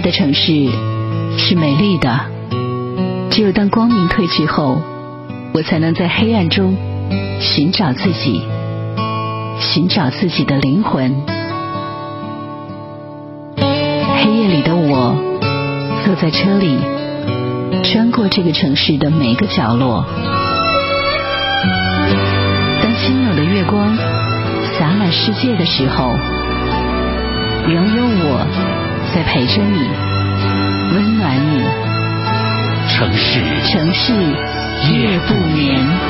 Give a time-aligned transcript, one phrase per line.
[0.00, 0.68] 的城市
[1.36, 2.20] 是美丽的，
[3.30, 4.80] 只有当光明褪去后，
[5.52, 6.76] 我才能在黑暗中
[7.40, 8.42] 寻找自己，
[9.58, 11.14] 寻找自己的灵魂。
[13.58, 15.14] 黑夜里的我，
[16.04, 16.78] 坐在车里，
[17.82, 20.04] 穿过这个城市的每个角落。
[22.82, 23.96] 当心有的月光
[24.78, 26.14] 洒满世界的时候，
[27.66, 28.46] 仍有我
[29.12, 29.90] 在陪着你，
[30.92, 31.64] 温暖你。
[32.88, 34.12] 城市城市
[34.92, 36.09] 夜不眠。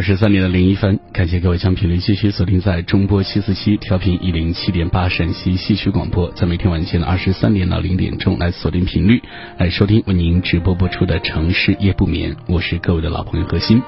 [0.00, 9.22] 二十三点的零一分，感谢各位将频率继续锁定在中波七四七调频一零七点八陕西戏曲广播，在每天晚间的二十三点到零点钟来锁定频率，
[9.58, 13.82] 来收听为您直播播出的城市夜不眠，我是各位的老朋友何鑫。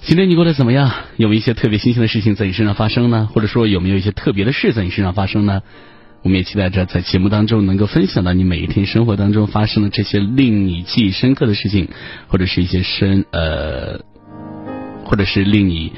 [0.00, 0.90] 今天你过得怎么样？
[1.18, 3.28] 有没有一些特别新鲜的事情在你身上发生呢？
[3.34, 5.60] 或者说有没有一些特别的事在你身上发生呢？
[6.22, 11.88] 我们也期待着在节目当中能够分享到你每一天生活当中发生的这些令你记忆深刻的事情，
[12.28, 14.00] 或者是一些深呃，
[15.04, 15.92] 或者是令你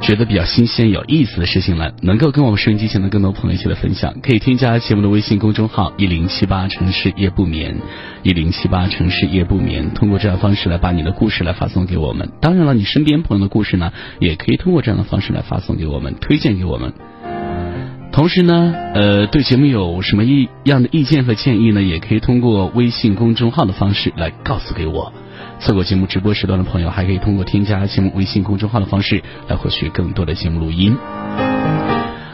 [0.00, 4.20] 觉得比较新鲜有意思的事情呢，能够跟我们收音机前的更多朋友一起来分享。
[4.22, 7.76] 可以添加节目的微信公众号一零七八城市夜不眠，
[8.22, 12.30] 一零七八城市夜不眠，通过这样的方式来把你的故事来发送给我们。
[12.40, 16.92] 当然了，你身边朋友的故事呢，也可以通过这样的方式来发送给我们，推荐给我们。
[18.18, 21.80] 同时呢，呃，对节目有什么意样的意见和建议呢？
[21.80, 25.12] 也可以通过微信公众号的方式来告诉给我。
[25.60, 30.96] 错过节目直播时段的朋友，还可以通过添加节目微信公众号的方式来获取更多的节目录音。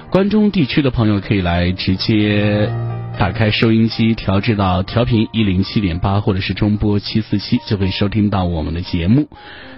[0.08, 2.70] 关中地区的朋友可以来直接
[3.18, 9.28] 打开收音机，调制到调频一零七点八，或者是中波七四七，就可以收听到我们的节目。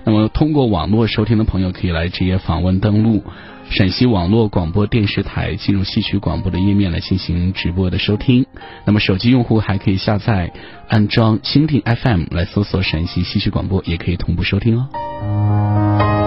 [0.04, 3.24] 那么，通过网络收听的朋友，可以来直接访问登录。
[3.70, 8.46] 陕西网络广播电视台进入戏曲广播的页面来进行直播的收听。
[8.84, 10.52] 那么手机用户还可以下载
[10.88, 16.25] 安装蜻蜓 FM 来搜索陕西戏曲广播，也可以同步收听哦。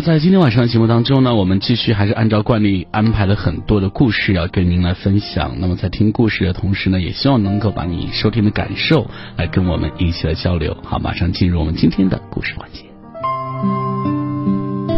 [0.00, 5.56] 在今天晚上的节目当中呢，我们继续还是按照惯例安排了很多的故事要跟您来分享。
[5.58, 10.76] 那么在听故事的同时呢，也希望能够把你收听的感受来跟我们一起来交流。
[10.84, 12.84] 好，马上进入我们今天的故事环节。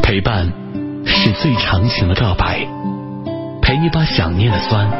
[0.02, 0.52] 陪伴
[1.04, 2.66] 是最长情的告白，
[3.60, 4.90] 陪你把想念的酸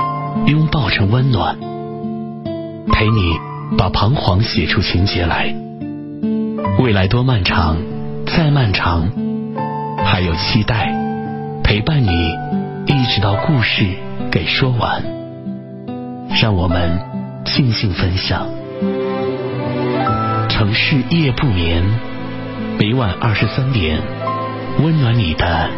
[0.46, 1.56] 拥抱成温暖，
[2.90, 3.36] 陪你
[3.76, 5.54] 把彷徨写出情节来。
[6.80, 7.76] 未来多漫长，
[8.26, 9.21] 再漫长。
[10.04, 10.92] 还有期待，
[11.62, 12.08] 陪伴你
[12.86, 13.86] 一直到故事
[14.30, 15.02] 给说完，
[16.40, 16.98] 让我们
[17.44, 18.46] 庆幸分享。
[20.48, 21.82] 城市夜不眠，
[22.78, 23.98] 每晚二十三点，
[24.82, 25.68] 温暖你的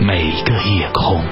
[0.00, 1.22] 每个夜空。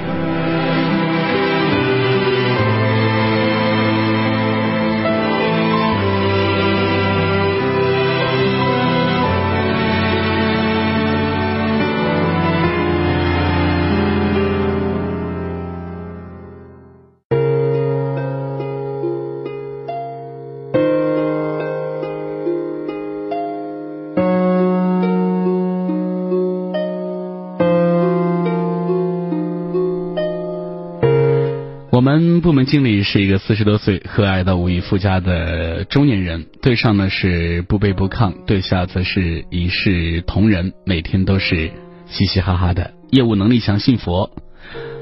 [32.41, 41.71] 部门经理是一个四十多岁、和蔼到无以复加的中年人，对上呢是不卑不亢，对下则是一视同仁，每天都是
[42.07, 44.31] 嘻嘻哈哈的，业务能力强，信佛。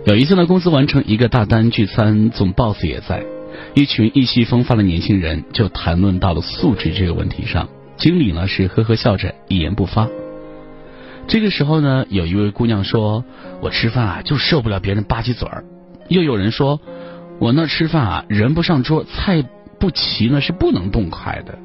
[0.05, 3.25] 有一次呢，公司完成一个大单聚餐，总 boss 也在，
[3.75, 10.09] 一群意气风发的年轻人就谈论到了素质这个问题上，经理呢是呵呵笑着，一言不发。
[11.29, 13.25] 这个时候呢，有一位姑娘说
[13.61, 15.65] ：“我吃饭啊，就受不了别人吧唧嘴儿。”
[16.09, 16.81] 又有人说，
[17.39, 19.45] 我那吃饭啊，人不上桌，菜
[19.79, 21.59] 不齐呢，是不能动筷的。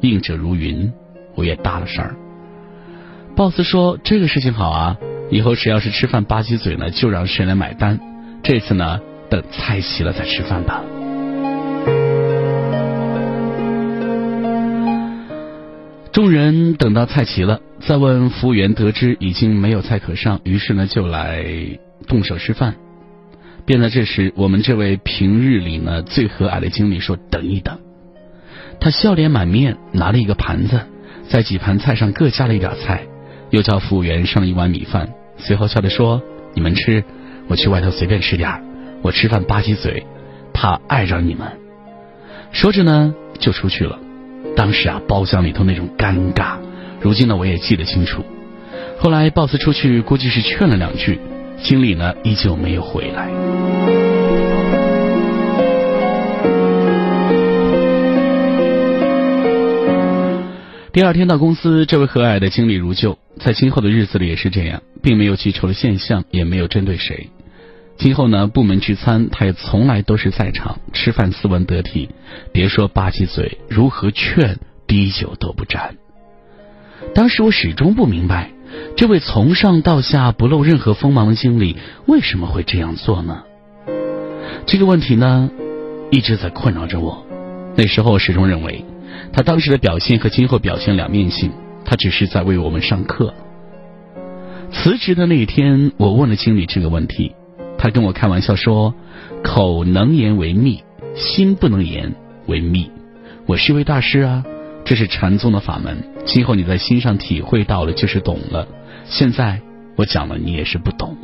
[0.00, 0.92] 应者如云，
[1.36, 2.16] 我也搭了声儿。
[3.36, 4.96] boss 说这个事情好啊，
[5.30, 8.00] 以后谁要是吃饭吧唧嘴呢，就让谁来买单。
[8.42, 10.82] 这次呢，等菜齐了再吃饭吧。
[16.12, 21.46] 众人等到菜齐了，再问服务员，得知已经没有菜可上，于是呢就来
[22.08, 22.74] 动手吃饭。
[23.64, 27.78] 便在这时，我们这位平日里呢最和蔼的经理说：“等一等。”
[28.80, 30.80] 他笑脸满面，拿了一个盘子，
[31.28, 33.06] 在几盘菜上各加了一点菜，
[33.50, 36.20] 又叫服务员上了一碗米饭，随后笑着说
[36.54, 37.04] ：“你们吃，
[37.48, 38.62] 我去外头随便吃点
[39.02, 40.04] 我吃饭吧唧嘴，
[40.52, 41.46] 怕碍着你们。”
[42.50, 43.98] 说着呢就出去了。
[44.56, 46.56] 当时啊，包厢里头那种尴尬，
[47.00, 48.24] 如今呢我也记得清楚。
[48.98, 51.20] 后来 boss 出去，估计是劝了两句。
[51.62, 53.30] 经理呢，依旧没有回来。
[60.92, 67.30] 第二天到公司，这位和蔼的经理如旧，在今后的日子里也是这样，并没有记仇的现象，也没有针对谁。
[67.96, 72.10] 今后呢，部门聚餐，他也从来都是在场，吃饭斯文得体，
[72.52, 75.96] 别说吧唧嘴，如何劝，滴酒都不沾。
[77.14, 78.50] 当时我始终不明白。
[78.96, 81.76] 这位从上到下不露任何锋芒的经理
[82.06, 83.42] 为什么会这样做呢？
[84.66, 85.50] 这个问题呢，
[86.10, 87.26] 一直在困扰着我。
[87.74, 88.84] 那时候始终认为，
[89.32, 91.50] 他当时的表现和今后表现两面性，
[91.84, 93.34] 他只是在为我们上课。
[94.70, 97.32] 辞职的那一天，我问了经理这个问题，
[97.78, 98.94] 他跟我开玩笑说
[99.42, 100.82] ：“口能言为密，
[101.14, 102.14] 心不能言
[102.46, 102.90] 为密。”
[103.46, 104.44] 我是位大师啊。
[104.84, 108.66] 这是禅宗的法门，今后你在心上体会到了，就是懂了。
[109.04, 109.60] 现在
[109.96, 111.16] 我讲了，你也是不懂。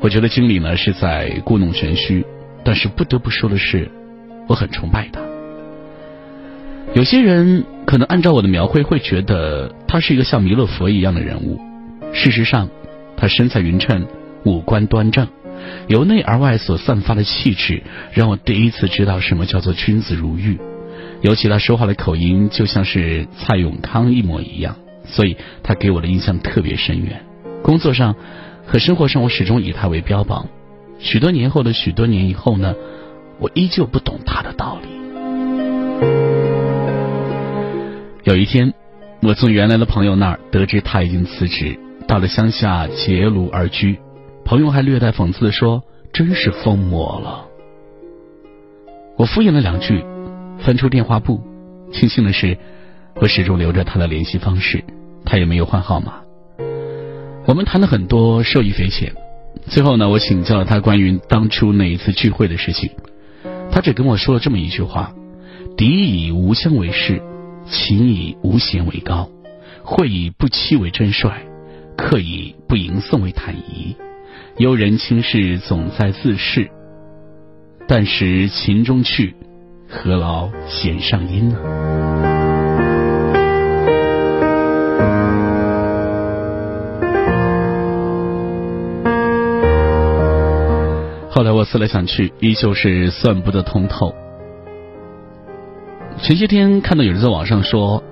[0.00, 2.24] 我觉得经理呢是在故弄玄虚，
[2.64, 3.90] 但是不得不说的是，
[4.48, 5.20] 我很崇拜他。
[6.94, 11.60] 有些人可能按照我的描绘，会觉得他是一个像弥勒佛一样的人物。
[12.12, 12.68] 事实上，
[13.16, 14.06] 他身材匀称，
[14.44, 15.28] 五官端正，
[15.88, 17.82] 由内而外所散发的气质，
[18.12, 20.58] 让我第一次知道什么叫做君子如玉。
[21.22, 24.76] 尤其他说话的口音就像是蔡永康一模一样，
[25.06, 27.24] 所以他给我的印象特别深远。
[27.62, 28.16] 工作上
[28.66, 30.48] 和生活上，我始终以他为标榜。
[30.98, 32.74] 许多年后的许多年以后呢，
[33.38, 34.88] 我依旧不懂他的道理。
[38.24, 38.74] 有一天，
[39.22, 41.78] 我从原来的朋友那儿得知他已经辞职，
[42.08, 43.98] 到了乡下结庐而居。
[44.44, 47.46] 朋友还略带讽刺的说：“真是疯魔了。”
[49.16, 50.04] 我敷衍了两句。
[50.58, 51.40] 翻出电话簿，
[51.92, 52.56] 庆幸的是，
[53.16, 54.84] 我始终留着他的联系方式，
[55.24, 56.20] 他也没有换号码。
[57.46, 59.12] 我们谈了很多，受益匪浅。
[59.66, 62.90] 最后呢，我请教了他关于当初那一次聚会的事情，
[63.70, 65.12] 他只跟我说了这么一句话
[65.76, 67.20] ：“敌以无相为士，
[67.66, 69.28] 情以无贤为高，
[69.82, 71.42] 会以不期为真帅，
[71.96, 73.96] 客以不迎送为坦仪。
[74.58, 76.68] 忧人轻视总在自恃，
[77.88, 79.34] 但识秦中去。”
[79.94, 81.56] 何劳弦上音呢？
[91.30, 94.14] 后来我思来想去，依旧是算不得通透。
[96.22, 98.02] 前些天看到有人在网上说，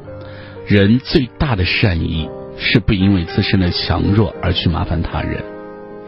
[0.67, 2.29] 人最大的善意
[2.59, 5.43] 是不因为自身的强弱而去麻烦他人。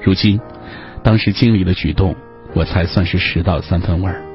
[0.03, 0.39] 如今，
[1.03, 2.15] 当时经理的举动，
[2.55, 4.32] 我才算是拾到三分味儿。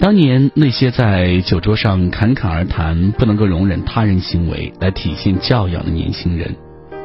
[0.00, 6.56] 当年那些在酒桌上侃侃而谈、不能够容忍他人行为来体现教养的年轻人，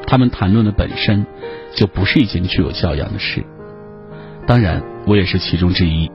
[0.08, 1.26] 他们谈论的本身
[1.76, 3.44] 就不是一件具有教养的事。
[4.48, 6.12] 当然，我也是其中之一。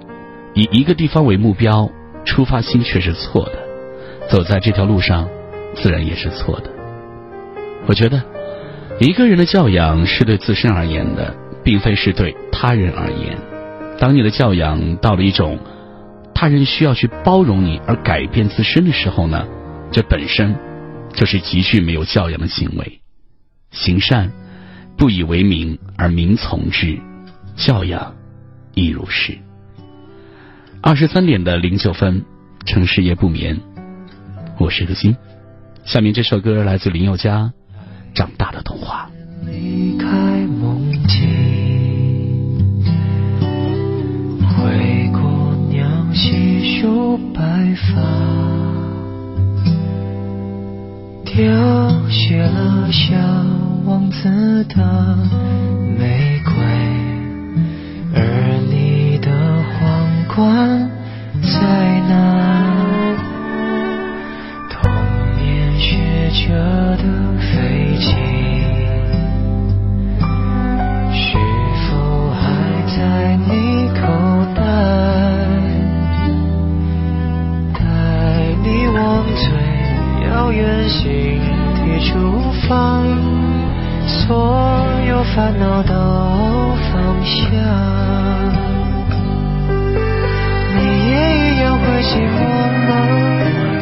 [0.53, 1.91] 以一个地方为目标，
[2.25, 3.53] 出发心却是错的，
[4.29, 5.29] 走在这条路上，
[5.75, 6.71] 自然也是错的。
[7.87, 8.21] 我觉得，
[8.99, 13.39] 一个人的教养是对自身而言的，并非是对他人而言。
[13.99, 15.57] 当你的教养到了一种。
[16.35, 19.47] 他人需要去包容你而改变自身的时候呢，
[19.93, 20.55] 这本身
[21.15, 23.01] 就是极具没有教养的行为。
[23.71, 24.31] 行善
[24.97, 26.99] 不以为名而名从之，
[27.57, 28.15] 教养
[28.75, 29.39] 亦如是。
[30.83, 32.25] 二十三点的零九分，
[32.67, 33.59] 城市夜不眠，
[34.59, 35.17] 我是个心。
[35.85, 37.53] 下面这首歌来自林宥嘉，
[38.17, 39.11] 《长大的童话》。
[39.47, 40.07] 离开
[40.47, 41.44] 梦境。
[46.85, 47.41] 细数白
[47.75, 48.03] 发，
[51.25, 51.33] 凋
[52.11, 53.17] 谢了小
[53.87, 54.29] 王子
[54.65, 55.17] 的
[55.99, 56.53] 玫瑰，
[58.15, 58.21] 而
[58.71, 59.31] 你的
[59.73, 59.81] 皇
[60.37, 60.91] 冠
[61.41, 61.59] 在
[62.11, 63.17] 哪？
[64.69, 64.77] 童
[65.41, 66.53] 年学着
[66.99, 67.03] 的
[67.39, 68.13] 飞机，
[80.95, 81.41] 心
[81.75, 82.13] 底厨
[82.69, 83.03] 房，
[84.07, 85.93] 所有烦恼都
[86.93, 86.93] 放
[87.25, 87.35] 下。
[90.77, 90.79] 你
[91.11, 92.39] 也一样会寂寞
[92.87, 92.91] 吗？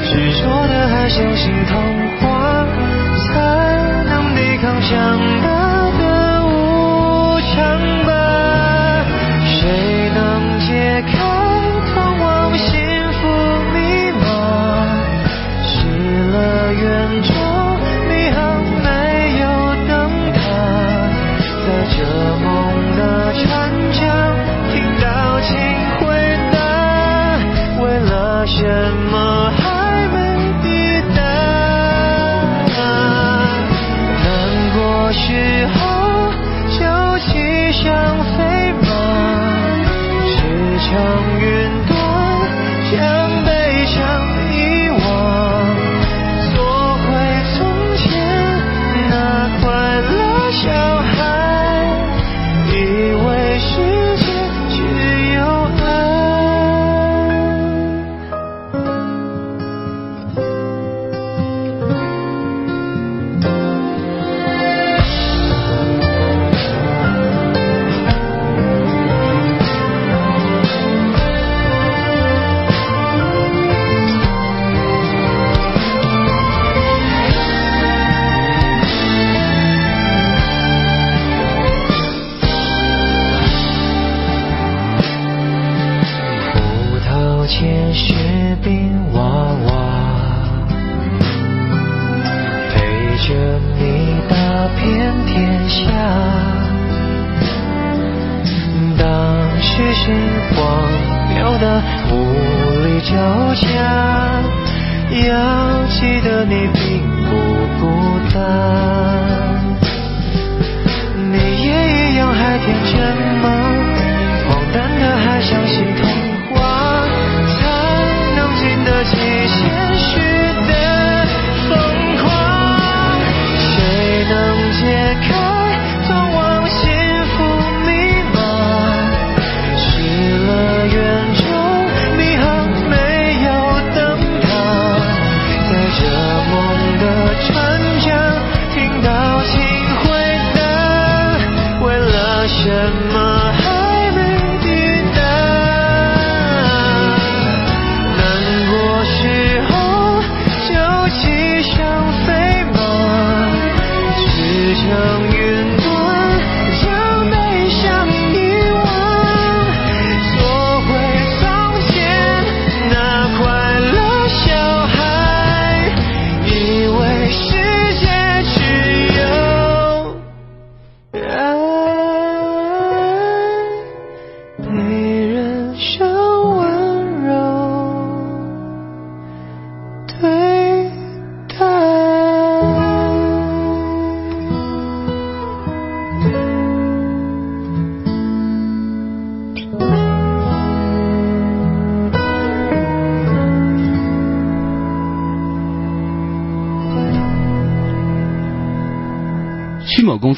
[0.02, 1.72] 执着的还相信童
[2.20, 2.24] 话，
[3.28, 3.30] 才
[4.08, 4.90] 能抵抗强
[5.42, 5.46] 大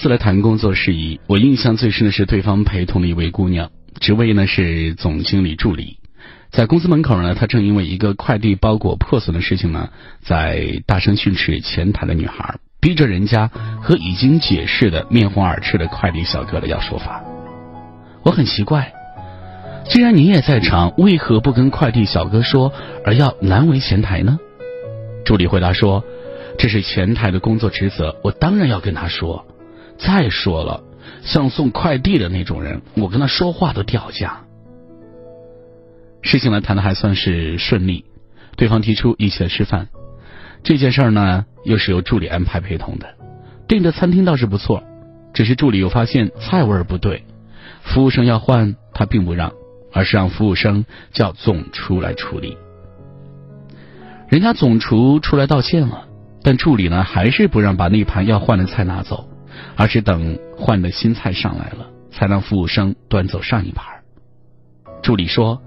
[0.04, 3.70] 去某公司来谈工作事宜，我印象最深的是对方陪同的一位姑娘，
[4.00, 5.98] 职位呢是总经理助理。
[6.50, 9.88] 在公司门口呢，她正因为一个快递包裹破损的事情呢，
[10.20, 13.48] 在大声训斥前台的女孩，逼着人家
[13.80, 17.24] 和已经解释的面红耳赤的快递小哥的要说法。
[18.22, 18.92] 我很奇怪，
[19.88, 22.74] 既然你也在场，为何不跟快递小哥说，
[23.06, 24.38] 而要难为前台呢？
[25.24, 26.04] 助理回答说。
[26.56, 29.44] 这是前台的工作职责，我当然要跟他说。
[29.96, 30.82] 再说了，
[31.22, 34.40] 像送快递的那种人，我跟他说话都掉价。
[36.22, 38.04] 事情呢谈的还算是顺利，
[38.56, 39.88] 对方提出一起来吃饭。
[40.62, 43.14] 这件事儿呢，又是由助理安排陪同的。
[43.68, 44.82] 订的餐厅倒是不错，
[45.32, 47.24] 只是助理又发现菜味儿不对，
[47.82, 49.52] 服务生要换，他并不让，
[49.92, 52.56] 而是让服务生叫总厨来处理。
[54.28, 56.08] 人家总厨出来道歉了。
[56.46, 59.28] 但助理呢，还是不让把那盘要换的菜拿走，
[59.76, 63.86] 而是等换的新菜上来了，才让服务生端走上一盘。
[65.02, 65.62] 助理说：“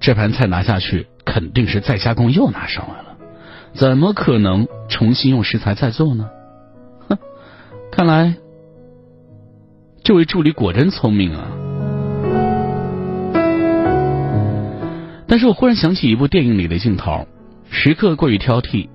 [0.00, 3.16] 这盘菜拿下去，肯定是再加工又拿上来了，
[3.74, 6.28] 怎么可能重新用食材再做呢？”
[7.08, 7.18] 哼，
[7.92, 8.34] 看来
[10.02, 11.48] 这位助理果真聪明啊！
[15.28, 17.26] 但是我忽然想起一部电影里的镜头，
[17.70, 18.88] 时刻过于挑剔。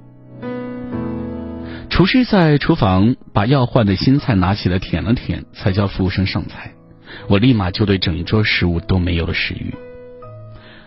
[2.01, 6.71] 厨师在厨房把要换的新菜拿起来舔了舔，才叫服务生上菜。
[7.27, 9.75] 我立马就对整桌食物都没有了食欲。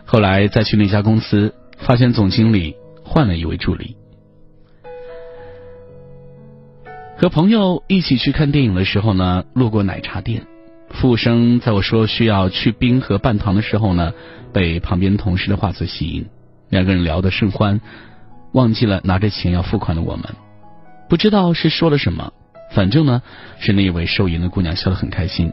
[0.04, 3.97] 后来再去那家公司，发现总经理换了一位助理。
[7.16, 10.42] 和朋友一起去看电影的时候呢，路过奶茶店，
[10.90, 14.12] 服务生在我说需要去冰和半糖的时候呢，
[14.52, 16.26] 被旁边同事的话所吸引，
[16.71, 17.80] 两个人聊得甚欢，
[18.50, 20.25] 忘记了拿着钱要付款的我们，
[21.08, 22.32] 不知道是说了什么，
[22.73, 23.23] 反正呢
[23.58, 25.52] 是那一位收银的姑娘笑得很开心。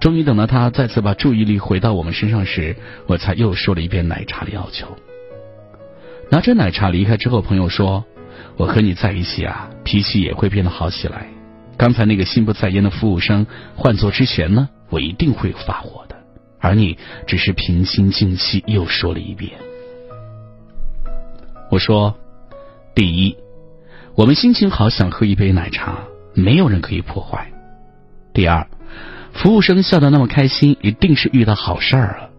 [0.00, 4.96] 终于等到她再次把注意力回到我们身上时，我才又说了一遍奶茶的要求。
[6.30, 8.04] 拿着奶茶离开之后，朋友说。
[8.56, 11.28] 我和你在一起啊，脾气也会变得好起来。
[11.78, 16.16] 刚才那个心不在焉的服务生，换做之前呢，我一定会发火的。
[16.58, 19.52] 而你只是平心静气又说了一遍。
[21.70, 22.14] 我说，
[22.94, 23.36] 第一，
[24.20, 27.50] 我们心情好想喝一杯奶茶，没有人可以破坏。
[28.34, 28.68] 第二，
[29.32, 32.30] 服务生笑得那么开心，一定是遇到好事儿了。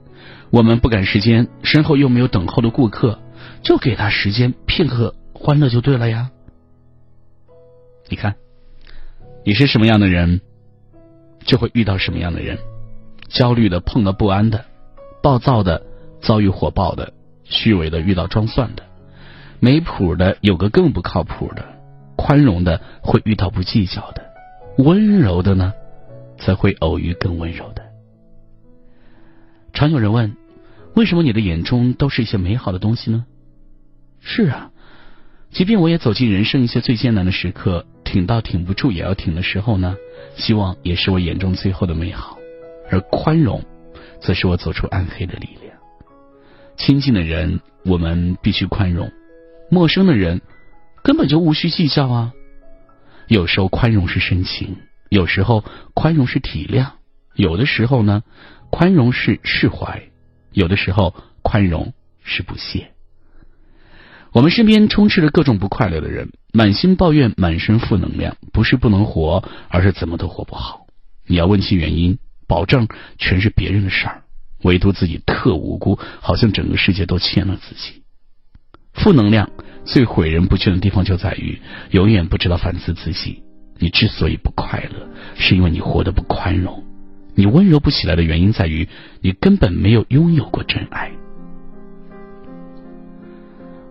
[0.52, 3.20] 我们不赶时间，身后又没有等候的顾客，
[3.64, 5.16] 就给他时间片刻。
[5.34, 6.30] 欢乐就对了呀！
[8.10, 8.36] 你看，
[9.44, 10.40] 你是什么样的人，
[11.46, 12.60] 就会遇到什么样的人。
[13.28, 14.66] 焦虑的碰到不安的，
[15.24, 15.82] 暴躁的
[16.22, 17.12] 遭遇火爆的，
[17.44, 18.84] 虚伪的遇到装蒜的，
[19.62, 21.64] 没谱的有个更不靠谱的，
[22.16, 24.26] 宽容的会遇到不计较的，
[24.80, 25.72] 温柔的呢，
[26.40, 27.84] 才会偶遇更温柔的。
[29.72, 30.36] 常有人问，
[30.96, 33.26] 为什么你的眼中都是一些美好的东西呢？
[34.20, 34.72] 是啊。
[35.52, 39.96] 即便我也走进人生一些最艰难的时刻，挺到挺不住也要挺的时候呢，
[40.36, 42.40] 希望也是我眼中最后的美好。
[42.90, 43.64] 而宽容，
[44.22, 45.76] 则是我走出暗黑的力量。
[46.78, 49.10] 亲近的人，我们必须宽容；
[49.74, 50.42] 陌生的人，
[51.02, 52.34] 根本就无需计较啊。
[53.28, 54.76] 有时候宽容是深情，
[55.08, 56.88] 有时候宽容是体谅，
[57.36, 58.24] 有的时候呢，
[58.70, 60.10] 宽容是释怀，
[60.52, 62.92] 有的时候宽容是不屑。
[64.34, 70.86] 我们身边充斥着各种不快乐的人，满心抱怨，满身负能量，不是不能活，而是怎么都活不好。
[71.26, 74.24] 你要问其原因，保证全是别人的事儿，
[74.64, 78.01] 唯独自己特无辜，好像整个世界都欠了自己。
[78.94, 79.50] 负能量
[79.84, 81.60] 最毁人不倦的地方就在于，
[81.92, 83.44] 永远不知道反思自己。
[83.80, 86.84] 你之所以不快乐，是因为你活得不宽容；
[87.34, 88.88] 你温柔不起来的原因在于，
[89.22, 91.12] 你根本没有拥有过真爱。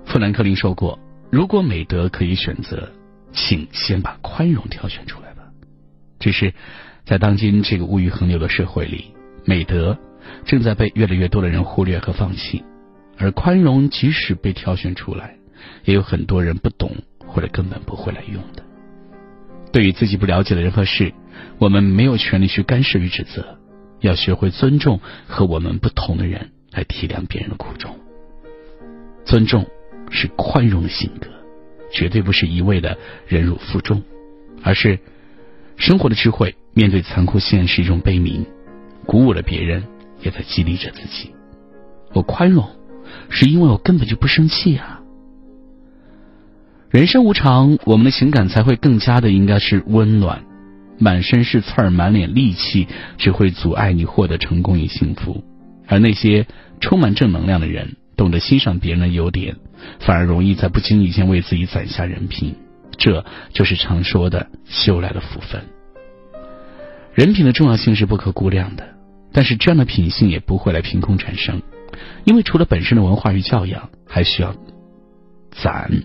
[0.04, 0.98] 富兰克林说过
[1.30, 2.90] ：“如果美德可以选择，
[3.32, 5.42] 请先把宽容挑选出来吧。”
[6.20, 6.54] 只是
[7.04, 9.06] 在当今这个物欲横流的社会里，
[9.44, 9.98] 美德
[10.44, 12.62] 正在被越来越多的人忽略和放弃，
[13.20, 15.36] 而宽容即使被挑选出来，
[15.84, 16.90] 也有很多人不懂
[17.26, 18.64] 或者根本不会来用的。
[19.72, 21.12] 对于自己不了解的人和事，
[21.58, 23.58] 我们没有权利去干涉与指责，
[24.00, 27.96] 要学会尊重和我们不同的人，来体谅别人的苦衷，
[29.24, 29.66] 尊重。
[30.12, 31.28] 是宽容的性格，
[31.92, 34.02] 绝对不是一味的忍辱负重，
[34.60, 34.98] 而是
[35.76, 36.56] 生活的智慧。
[36.74, 38.44] 面对残酷现实，一种悲悯，
[39.06, 39.84] 鼓舞了别人，
[40.20, 41.32] 也在激励着自己。
[42.12, 42.68] 我宽容，
[43.28, 45.00] 是因为我根本就不生气啊。
[46.90, 50.42] 人生无常，我们的情感才会更加的应该是温暖。
[50.98, 55.44] 满身是刺儿，满脸戾气，只会阻碍你获得成功与幸福。
[55.86, 56.46] 而那些
[56.80, 57.96] 充满正能量的人。
[58.16, 59.56] 懂得欣赏别人的优点，
[60.00, 62.54] 反而容易在不经意间为自己攒下人品，
[62.98, 65.62] 这就是常说的修来的福分。
[67.14, 68.86] 人品的重要性是不可估量的，
[69.32, 71.62] 但是这样的品性也不会来凭空产生，
[72.24, 74.54] 因为除了本身的文化与教养，还需要
[75.50, 76.04] 攒。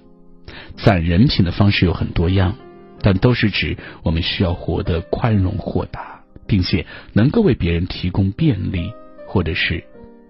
[0.78, 2.56] 攒人品的方式有很多样，
[3.02, 8.94] 但都是指我们需要活得宽容豁达，并且能够为别人提供便利
[9.28, 9.84] 或者是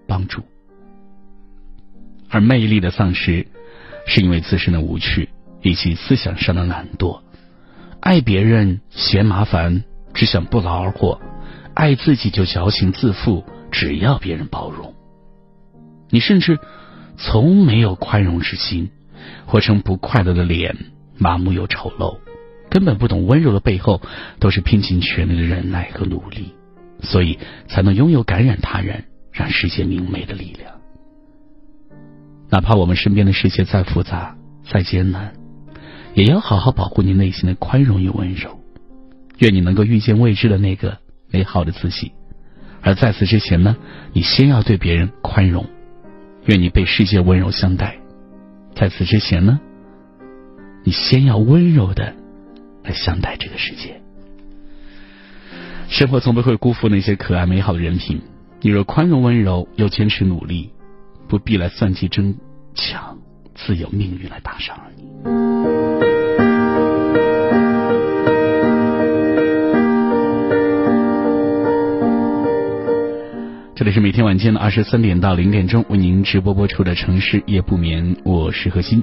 [0.08, 0.42] 帮助。
[2.28, 3.46] 而魅力的丧失，
[4.06, 5.28] 是因为自身的无趣
[5.62, 7.20] 以及思想上的懒惰。
[8.00, 11.20] 爱别人嫌麻烦，只想不劳而获；
[11.74, 14.95] 爱自己就矫情自负，只要别人包容。
[16.10, 16.58] 你甚至
[17.16, 18.90] 从没有宽容之心，
[19.46, 20.76] 活成不快乐的脸，
[21.18, 22.18] 麻木又丑陋，
[22.70, 24.00] 根本不懂温柔的背后
[24.38, 26.52] 都是拼尽全力的忍耐和努力，
[27.00, 27.38] 所以
[27.68, 30.74] 才能拥有感染他人、让世界明媚的力量。
[32.48, 34.36] 哪怕我们身边的世界再复杂、
[34.70, 35.32] 再艰难，
[36.14, 38.60] 也要好好保护你内心的宽容与温柔。
[39.38, 40.98] 愿你能够遇见未知的那个
[41.30, 42.12] 美好的自己。
[42.80, 43.76] 而在此之前呢，
[44.12, 45.66] 你先要对别人宽容。
[46.46, 47.98] 愿你被世界温柔相待。
[48.74, 49.60] 在此之前呢，
[50.84, 52.14] 你先要温柔的
[52.82, 54.00] 来相待这个世界。
[55.88, 58.20] 生活从不会辜负那些可爱美好的人品。
[58.60, 60.70] 你若宽容温柔，又坚持努力，
[61.28, 62.34] 不必来算计争
[62.74, 63.18] 抢，
[63.54, 65.45] 自有命运来打赏你。
[73.76, 79.02] 这里是每天晚间的二十三点到零点钟为您直播播出的城市夜不眠，我是何鑫。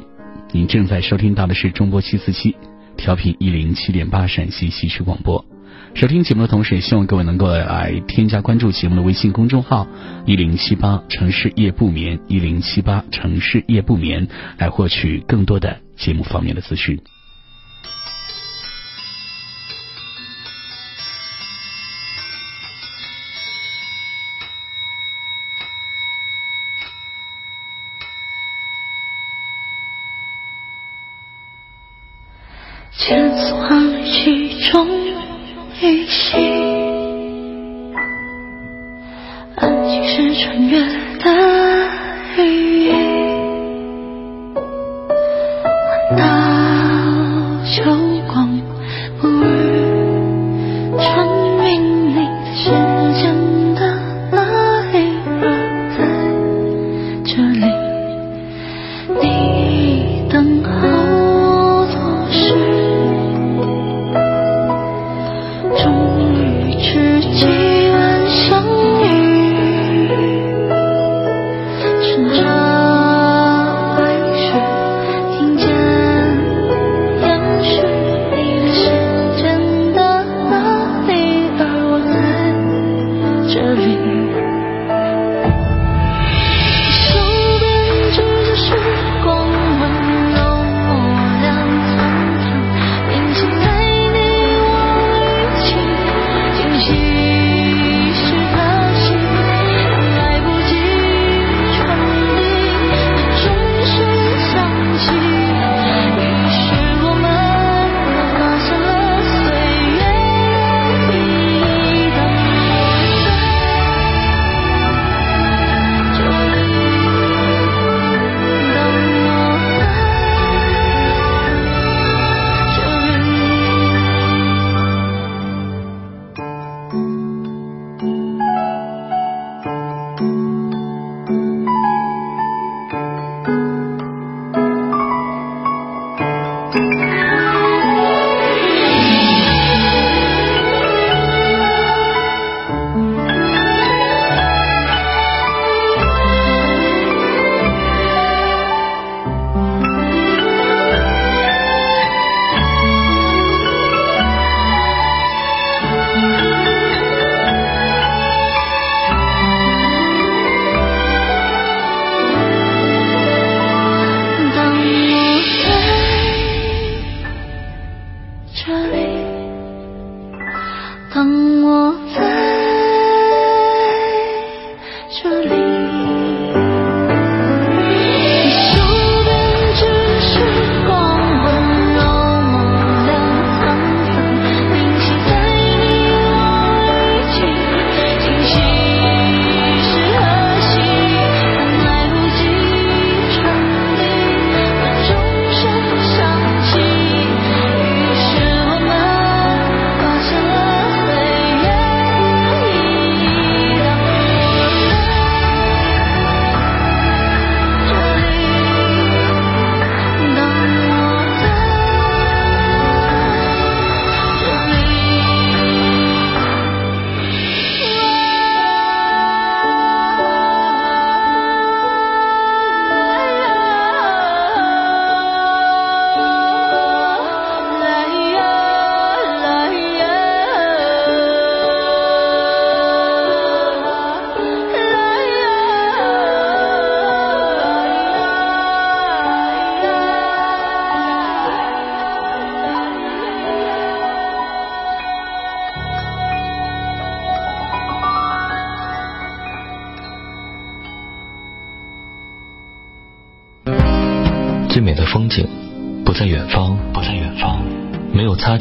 [0.52, 2.56] 您正在收听到的是中波七四七
[2.98, 5.46] 调频一零七点八陕西西区广播。
[5.94, 9.88] 收听节目的同时，也希望各位能够来添加关注节目的微信公众号
[10.26, 17.00] 一零七八城市夜不眠一零七八城市夜不眠，来获取更多的节目方面的资讯。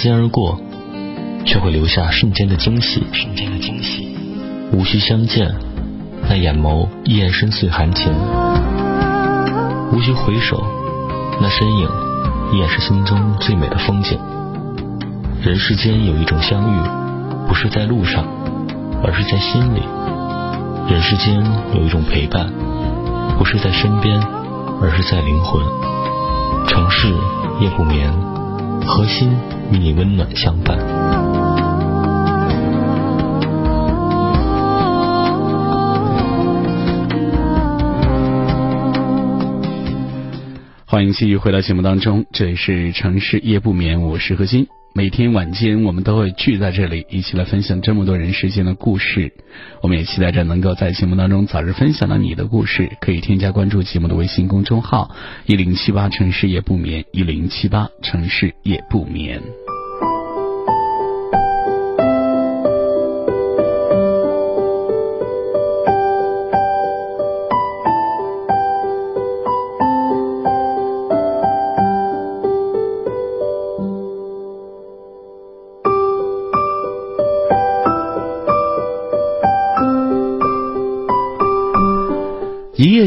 [0.03, 0.61] 肩而过，
[1.47, 4.19] 却会留下瞬间的惊喜，瞬间的惊喜。
[4.73, 5.55] 无需相见，
[6.29, 8.13] 那眼眸依然深邃含情；
[9.93, 10.61] 无需回首，
[11.41, 11.89] 那身影
[12.53, 14.19] 依然是心中最美的风景。
[15.41, 16.81] 人世间有一种相遇，
[17.47, 18.25] 不是在路上，
[19.05, 19.83] 而是在心里；
[20.93, 21.41] 人世间
[21.77, 22.53] 有一种陪伴，
[23.39, 24.21] 不是在身边，
[24.81, 25.63] 而是在灵魂。
[26.67, 27.07] 城市
[27.61, 28.13] 夜不眠，
[28.85, 29.31] 核心
[29.73, 30.77] 与你温暖相伴。
[40.85, 44.67] 欢迎继续回到节目当中，这里是城市夜不眠，我是何欣。
[44.95, 49.33] 每天晚间我们都会聚在这里，一起来分享这么多人世间的故事。
[49.81, 52.91] 我们也期待着能够在节目当中早日分享到你的故事。
[53.01, 55.11] 可以添加关注节目的微信公众号
[55.47, 59.41] 一零七八城市夜不眠一零七八城市夜不眠。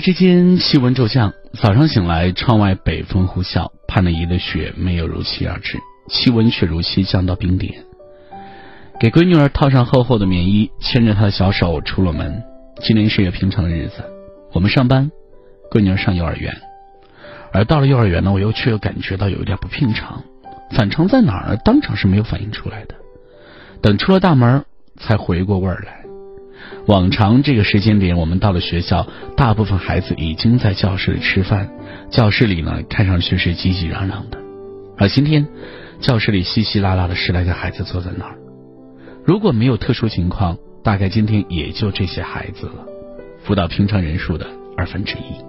[0.06, 1.34] 之间，气温骤降。
[1.54, 7.84] 早上醒来，窗外北风呼啸，盼了一夜的雪没有如期而至，气温却如期降到冰点。
[9.00, 12.44] 给闺女儿套上厚厚的棉衣，牵着她的小手出了门。
[12.82, 14.04] 今天是一个平常的日子，
[14.54, 15.10] 我们上班，
[15.72, 16.56] 闺女儿上幼儿园。
[17.52, 20.24] 而到了幼儿园呢，我又却又感觉到有一点不平常，
[20.70, 21.58] 反常在哪儿？
[21.66, 22.94] 当场是没有反应出来的。
[23.82, 24.66] 等出了大门，
[24.98, 26.05] 才回过味儿来。
[26.88, 31.70] 往常这个时间点，我们到了学校，大部分孩子已经在教室里吃饭，
[32.10, 34.38] 教室里呢看上去是挤挤攘攘的。
[34.98, 35.48] 而今天，
[36.00, 38.38] 教室里稀稀拉拉的十来个孩子坐在那儿。
[39.26, 42.86] 如果没有特殊情况，大概今天也就这些孩子了，
[43.44, 44.46] 不到平常人数的
[44.78, 45.44] 二分之一。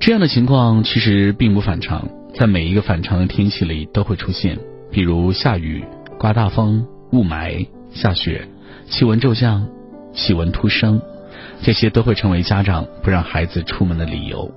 [0.00, 4.58] 这样的情况其实并不反常，在每一个反常的天气里都会出现，
[4.90, 5.84] 比如下雨、
[6.18, 8.46] 刮大风、雾霾、下雪。
[8.88, 9.66] 气温骤降，
[10.12, 11.02] 气温突升，
[11.60, 14.48] 这些都会成为家长不让孩子出门的理由。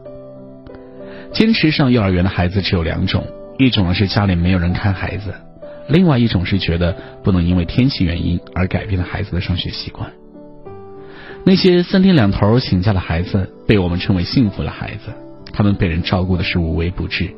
[1.33, 3.25] 坚持上幼儿园的孩子只有两种，
[3.57, 5.33] 一种呢是家里没有人看孩子，
[5.87, 10.11] 另外一种是觉得不能因为天气原因而改变了孩子的上学习惯。
[11.43, 15.11] 那些三天两头请假的孩子，被我们称为幸福的孩子，
[15.51, 17.31] 他们被人照顾的是无微不至，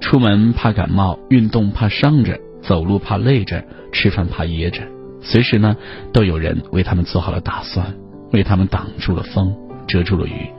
[0.00, 4.82] 出门怕感冒，运动怕伤着，走路怕累着，吃饭怕噎着。
[5.20, 5.76] 随时呢，
[6.12, 7.94] 都有人为他们做好了打算，
[8.32, 9.54] 为他们挡住了风，
[9.86, 10.50] 遮住了雨，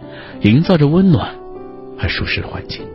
[0.42, 1.36] 营造着温暖
[2.00, 2.86] 而舒适的环境。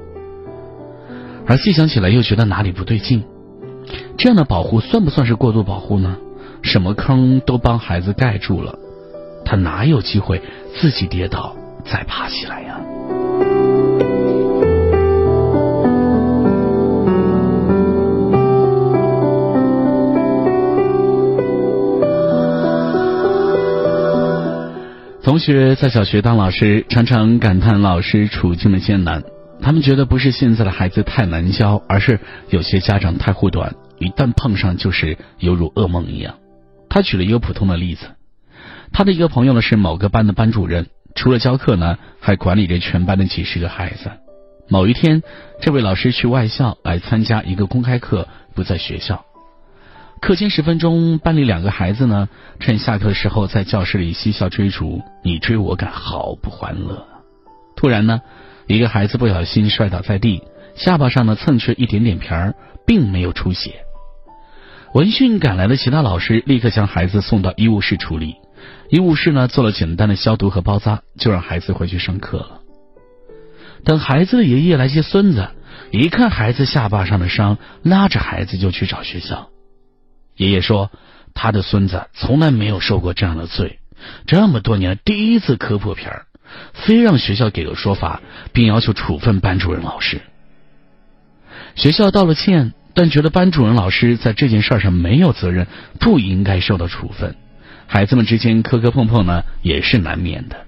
[1.46, 3.24] 而细想起来，又觉得哪里不对劲。
[4.16, 6.16] 这样的保护算不算是过度保护呢？
[6.62, 8.79] 什么坑都帮孩子盖住了，
[9.44, 10.40] 他哪有机会
[10.74, 12.81] 自己跌倒再爬起来呀？
[25.25, 29.25] 同学在小学当老师，常常感叹老师处境的艰难。
[29.63, 36.35] 他们觉得不是现在的孩子太难教，而是有些家长太护短，一旦碰上就是犹如噩梦一样。
[36.91, 38.05] 他举了一个普通的例子，
[38.93, 44.11] 他的一个朋友呢是某个班的班主任，除了教课呢，还管理着全班的几十个孩子。
[44.69, 45.23] 某一天，
[45.59, 49.25] 这位老师去外校来参加一个公开课，不在学校。
[50.25, 57.07] 课间十分钟，班里两个孩子呢，趁下课的时候在教室里嬉笑追逐，你追我赶，好不欢乐。
[57.77, 58.23] 突然呢，
[58.67, 60.43] 一个孩子不小心摔倒在地，
[60.77, 62.55] 下巴上呢蹭去一点点皮儿，
[62.87, 63.85] 并没有出血。
[64.95, 68.37] 闻讯赶来的其他老师立刻将孩子送到医务室处理，
[68.89, 72.63] 医务室呢做了简单的消毒和包扎，就让孩子回去上课了。
[73.85, 75.51] 等孩子的爷爷来接孙子，
[75.91, 79.51] 一看孩子下巴上的伤，拉着孩子就去找学校。
[80.37, 80.90] 爷爷说，
[81.35, 83.79] 他的孙子从来没有受过这样的罪，
[84.27, 86.27] 这么多年第一次磕破皮儿，
[86.73, 88.20] 非让学校给个说法，
[88.53, 90.20] 并要求处分班主任老师。
[91.77, 95.66] 学校道了歉，但觉得班主任老师在这件事上没有责任，
[96.01, 97.37] 不应该受到处分。
[97.87, 100.66] 孩子们之间磕磕碰碰呢，也是难免的。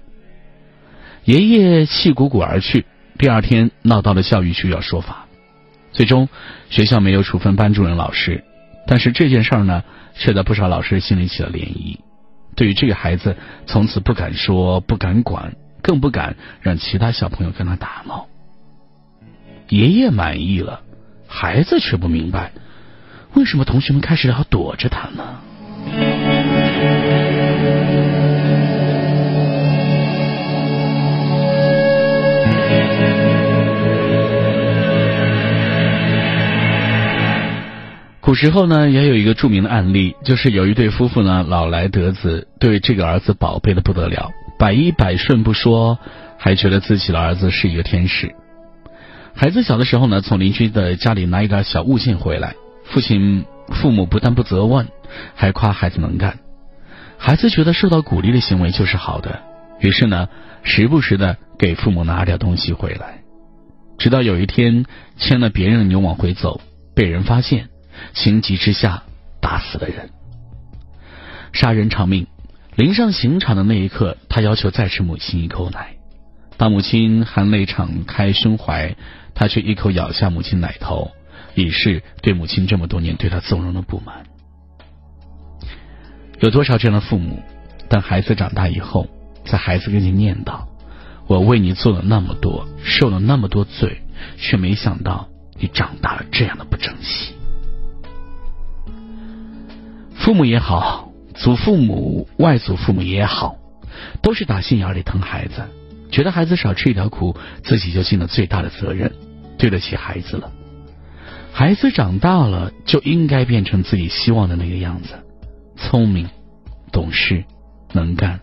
[1.25, 2.85] 爷爷气鼓鼓而去，
[3.17, 5.25] 第二天闹到了教育局要说法，
[5.91, 6.29] 最终
[6.69, 8.43] 学校没有处分班主任老师。
[8.87, 9.83] 但是这件事儿呢，
[10.15, 11.99] 却在不少老师心里起了涟漪。
[12.55, 13.35] 对于这个孩子，
[13.67, 18.27] 从此不敢说，不敢管，更不敢让其他小朋友跟他打闹。
[19.69, 20.81] 爷爷满意了，
[21.27, 22.53] 孩子却不明白，
[23.33, 25.41] 为什么同学们开始要躲着他呢？
[38.27, 45.97] 古时候呢，也有一个著名的案例，就是有一对夫妇呢，老来得子，对这个儿子宝贝的不得了，百依百顺不说，
[46.37, 48.35] 还觉得自己的儿子是一个天使。
[49.33, 54.89] 孩子小的时候呢，从邻居的家里拿一点小物件回来，父亲、父母不但不责问，
[55.33, 56.39] 还夸孩子能干。
[57.17, 59.39] 孩子觉得受到鼓励的行为就是好的，
[59.79, 60.27] 于是呢，
[60.63, 63.21] 时不时的给父母拿点东西回来。
[63.97, 64.83] 直到有一天
[65.15, 66.59] 牵了别人的牛往回走，
[66.93, 67.69] 被人发现，
[68.13, 69.03] 情急之下
[69.41, 70.09] 打死了人，
[71.53, 72.27] 杀人偿命。
[72.75, 75.95] 临上刑场的那一刻，他要求再吃母亲一口奶。
[76.57, 78.95] 当母亲含泪敞开胸怀，
[79.33, 81.11] 他却一口咬下母亲奶头，
[81.55, 84.25] 以示对母亲这么多年对他纵容的不满。
[86.39, 87.41] 有多少这样的父母，
[87.89, 89.07] 当孩子长大以后，
[89.43, 90.65] 在孩子跟前念叨
[91.25, 94.03] ：“我为你做了那么多，受了那么多罪，
[94.37, 95.29] 却没想到
[95.59, 97.33] 你长大了这样的不争气。”
[100.27, 103.55] 父母也好，祖父母、外祖父母也好，
[104.21, 105.63] 都是打心眼里疼孩子，
[106.11, 109.13] 觉得孩子少吃一点苦，自己就尽了最大的责任，
[109.57, 110.51] 对得起孩子了。
[111.53, 115.13] 孩子长大了，就应该变成自己希望的那个样子。
[115.77, 116.27] 聪明、
[116.91, 117.45] 懂事、
[117.93, 118.41] 能干、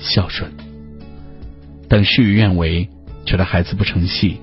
[0.00, 0.50] 孝顺，
[1.88, 2.88] 但事与愿违，
[3.24, 4.40] 觉得孩子不成器，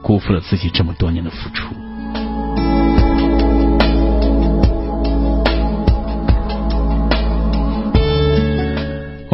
[0.00, 1.74] 辜负了自己这么多年的付出。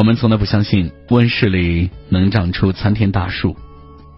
[0.00, 3.54] 我们从来不相信温室里能长出参天大树，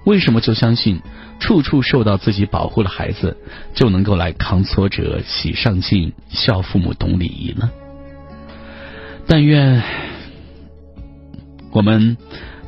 [0.04, 1.00] 为什么就相信
[1.40, 3.36] 处处受到自己保护的孩子
[3.74, 7.68] 就能够来扛挫折、喜上进、孝父母、懂礼仪呢？
[9.26, 9.82] 但愿
[11.72, 12.16] 我们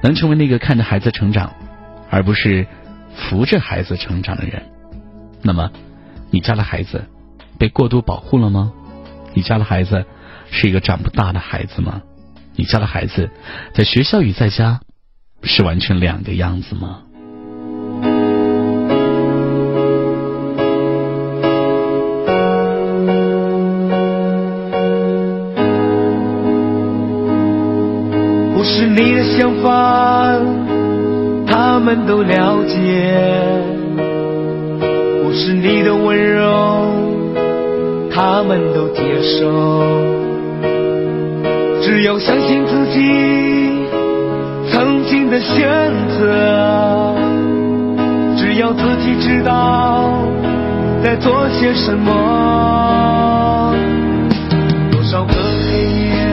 [0.03, 1.53] 能成为那个看着孩子成长，
[2.11, 2.67] 而不是
[3.15, 4.61] 扶着孩子成长的人。
[5.41, 5.71] 那么，
[6.33, 7.05] 你家的孩子
[7.61, 8.73] 被过度保护了吗？
[9.35, 10.05] 你家的孩子
[10.51, 12.03] 是一个长不大的孩子吗？
[12.57, 13.31] 你家的孩子
[13.73, 14.81] 在学校与在家
[15.43, 17.01] 是完全两个样子吗？
[28.55, 30.39] 不是你的想法，
[31.47, 32.75] 他们都了解；
[35.23, 36.97] 不是你的温柔，
[38.11, 40.24] 他们都接受。
[41.95, 42.99] 只有相信自己
[44.73, 45.71] 曾经的选
[46.19, 47.15] 择，
[48.37, 50.11] 只要自己知道
[51.05, 53.73] 在做些什么。
[54.91, 56.27] 多少个黑夜，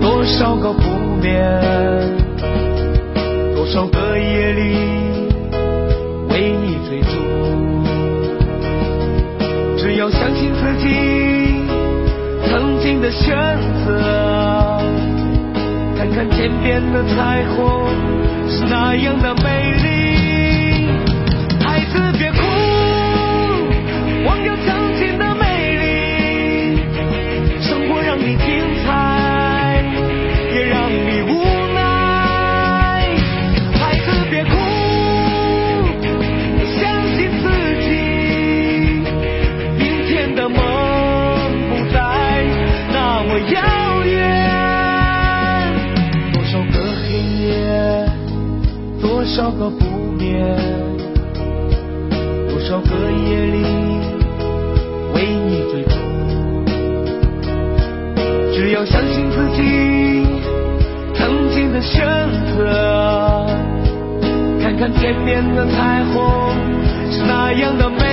[0.00, 0.82] 多少个不
[1.20, 1.60] 眠，
[3.56, 4.76] 多少个夜里
[6.30, 7.18] 为你追逐。
[9.76, 10.86] 只要相信自己
[12.48, 13.36] 曾经的选
[13.84, 14.01] 择，
[16.14, 17.88] 看天边的彩虹
[18.48, 20.11] 是那样的美丽。
[49.62, 49.84] 个不
[50.18, 50.56] 眠，
[52.48, 53.62] 多少个夜里
[55.14, 55.94] 为你追逐。
[58.52, 60.26] 只要相信自己
[61.14, 62.04] 曾经的选
[62.56, 63.46] 择，
[64.60, 66.56] 看看天边的彩虹
[67.12, 68.11] 是那样的美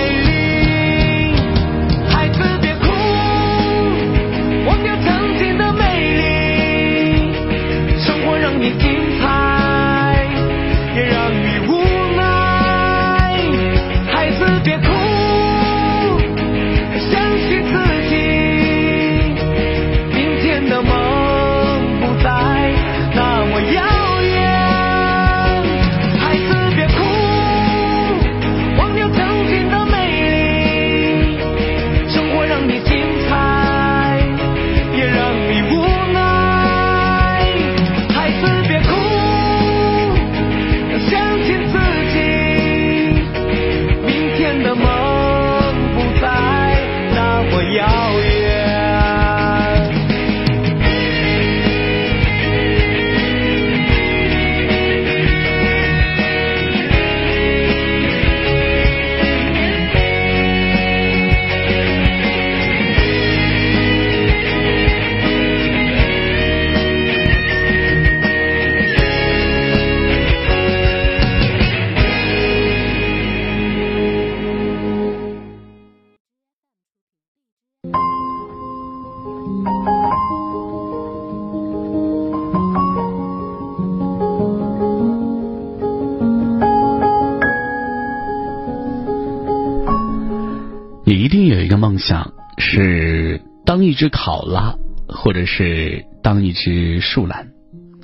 [93.90, 94.76] 一只考拉，
[95.08, 97.48] 或者是当一只树懒，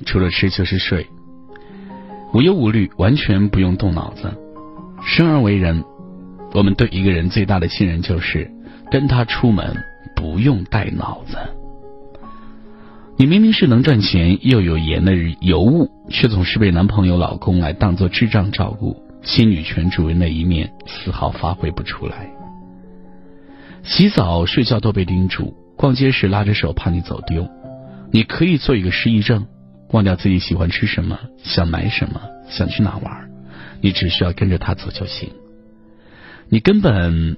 [0.05, 1.07] 除了吃就是睡，
[2.33, 4.33] 无忧无虑，完全不用动脑子。
[5.05, 5.85] 生而为人，
[6.53, 8.51] 我们对一个人最大的信任就是
[8.91, 9.77] 跟他出门
[10.13, 11.37] 不用带脑子。
[13.15, 22.29] 你明明是能赚钱又有颜的尤物，却总是被男朋友、老公来当做智障照顾，其女权主人的一面丝毫发挥不出来。
[23.83, 27.47] 洗澡、睡觉都被叮嘱，逛街时拉着手怕你走丢。
[28.11, 29.47] 你可以做一个失忆症，
[29.91, 33.29] 忘掉自己喜欢吃什么、想买什么、想去哪玩，
[33.79, 35.29] 你只需要跟着他走就行。
[36.49, 37.37] 你根本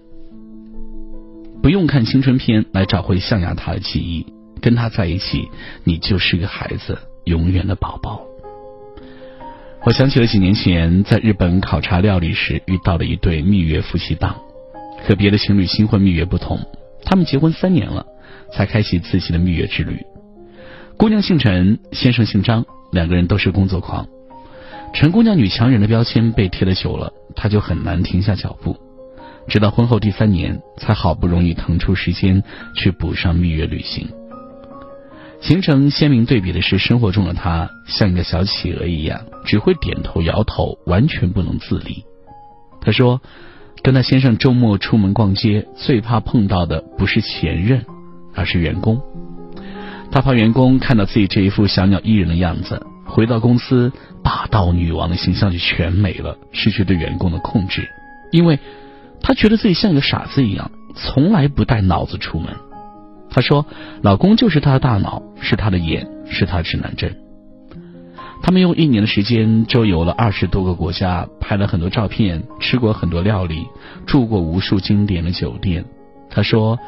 [1.62, 4.26] 不用看青春片来找回象牙塔的记忆。
[4.62, 5.48] 跟他在一起，
[5.86, 8.22] 你就是个孩子，永远的宝宝。
[9.86, 14.36] 我想起了几年前在日本考察料理时遇到的一对蜜月夫妻档，
[15.08, 16.60] 和别的情侣新婚蜜月不同，
[17.06, 18.06] 他们结婚三年了
[18.52, 20.00] 才开启自己的蜜月之旅。
[20.98, 24.08] 姑娘姓陈，先生姓张，两个人都是工作狂。
[24.94, 28.76] 陈姑娘女强人的标签被贴的久了，她就很难停下脚步。
[29.48, 32.44] 直到婚后第三年，才好不容易腾出时间
[32.76, 34.08] 去补上蜜月旅行。
[35.42, 42.04] 形成鲜明对比的是，生活中的她像一个小企鹅一样，只会点头摇头，完全不能自理。
[42.82, 43.22] 她说，
[43.82, 47.86] 跟她先生周末出门逛街，最怕碰到的不是前任，
[48.40, 49.02] 而是员工。
[50.12, 53.92] 他怕员工看到自己这一副小鸟依人的样子，回到公司
[54.24, 57.88] 霸道女王的形象就全没了，失去对员工的控制。
[58.32, 58.58] 因为
[59.22, 62.56] 他觉得自己像个傻子一样，从来不带脑子出门。
[63.30, 63.66] 他说
[64.02, 67.16] ：“老公就是他的大脑，是他的眼，是他指南针。”
[68.42, 73.68] 他们用一年的时间周游了二十多个国家，拍了很多照片，吃过很多料理，
[74.08, 75.86] 住过无数经典的酒店。
[76.32, 76.80] 他说：“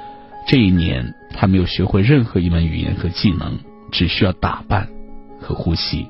[0.52, 3.58] 这一年，他没有学会任何一门语言和技能，
[3.90, 4.90] 只需要打扮
[5.40, 6.06] 和呼吸，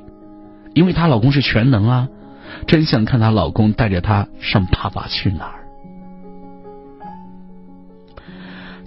[0.74, 2.08] 因为她老公是全能啊！
[2.66, 5.60] 真想看她老公带着她上《爸爸去哪儿》。”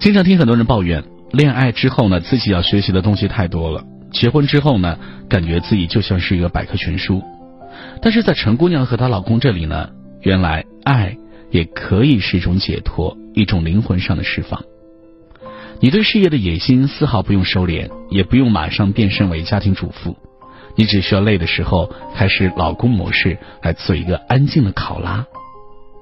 [0.03, 1.05] 经常听很多人抱怨。
[1.31, 4.99] 恋爱之后呢，自己要学习的东西太多了；结婚之后呢，
[5.29, 7.23] 感觉自己就像是一个百科全书。
[8.03, 9.91] 但是在陈姑娘和她老公这里呢，
[10.23, 11.17] 原来爱
[11.53, 14.61] 也可以是一种解脱，一种灵魂上的释放。
[15.85, 20.17] 你对事业的野心丝毫不用收敛，也不用马上变身为家庭主妇，
[20.77, 25.27] 你只需要累的时候开始老公模式，来做一个安静的考拉。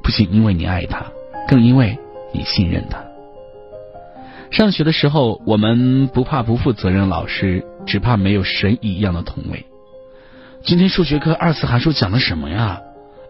[0.01, 1.07] 不仅因为你爱他，
[1.49, 1.99] 更因为
[2.33, 3.03] 你信任他。
[4.53, 9.66] 上学的时候，我们不怕不负责任老师，只怕没有神一样的同位。
[10.62, 12.83] 今天数学课二次函数讲了什么呀？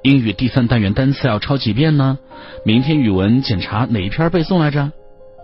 [0.03, 2.19] 英语第三单元单词要抄几遍呢？
[2.67, 4.93] 明天语文检查哪一篇背诵来着？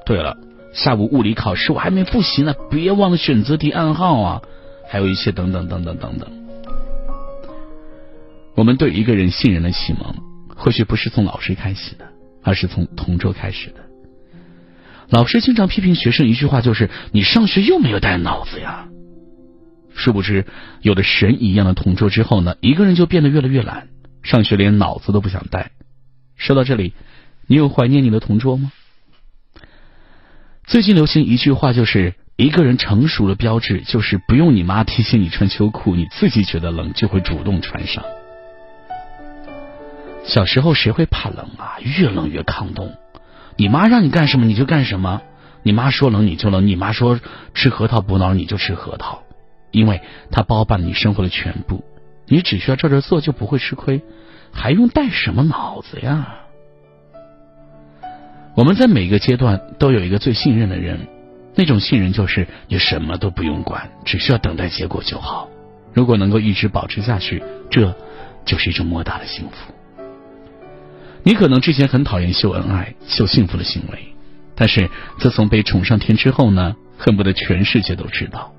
[0.05, 0.37] 对了，
[0.79, 4.43] 下午物理考试我还没复习呢，别忘了选择题暗号啊！
[4.89, 6.31] 还有一些等等等等等等。
[8.55, 10.15] 我们对一个人信任的启蒙，
[10.55, 12.07] 或许不是从老师开始的，
[12.45, 13.81] 而是从同桌开始的。
[15.09, 18.89] 老师经常批评学生一句话，就是“你上学又没有带脑子呀”。
[19.97, 20.47] 殊不知，
[20.83, 23.89] 有了神一样的同桌之后呢，一个人就变得越来越懒，
[24.23, 25.73] 上学连脑子都不想带。
[26.37, 26.93] 说到这里，
[27.49, 28.71] 你有怀念你的同桌吗？
[30.69, 38.05] 最近流行一句话，就是一个人成熟的标志，就是不用你妈提醒你穿秋裤，你自己觉得冷就会主动穿上。
[40.27, 41.79] 小时候谁会怕冷啊？
[41.81, 42.93] 越冷越抗冻。
[43.57, 45.23] 你妈让你干什么你就干什么，
[45.63, 47.19] 你妈说冷你就冷，你妈说
[47.55, 49.23] 吃核桃补脑你就吃核桃，
[49.71, 51.83] 因为她包办了你生活的全部，
[52.27, 54.03] 你只需要照着做就不会吃亏，
[54.53, 56.41] 还用带什么脑子呀？
[58.59, 61.07] 我们在每个阶段都有一个最信任的人，
[61.55, 65.49] 那种信任就是你什么都不用管，只需要等待结果就好。
[65.95, 67.41] 如果能够一直保持下去，
[67.71, 67.95] 这
[68.45, 69.73] 就是一种莫大的幸福。
[71.23, 74.13] 你可能之前很讨厌秀恩爱、秀幸福的行为，
[74.57, 74.91] 但是
[75.21, 78.53] 自从被宠上天之后呢，恨不得全世界都知道。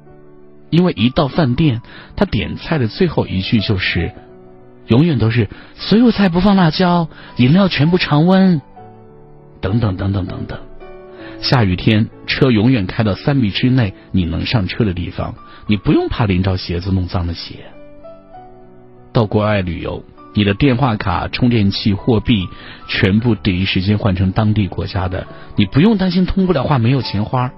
[0.69, 1.81] 因为一到饭店，
[2.15, 4.13] 他点菜的最后一句就是，
[4.87, 8.61] 永远都是所有菜不放辣椒，饮料全部常温，
[9.61, 10.59] 等等等等等等。
[11.41, 15.35] 下雨天，车永远开到三米之内你能上车的地方，
[15.67, 17.55] 你不用怕淋着鞋子弄脏了鞋。
[19.11, 20.03] 到国外旅游。
[20.35, 22.47] 你的电话卡、充电器、货币
[22.87, 27.51] 全部第一时间换成当地国家的，你不用担心通不了话、没有钱花。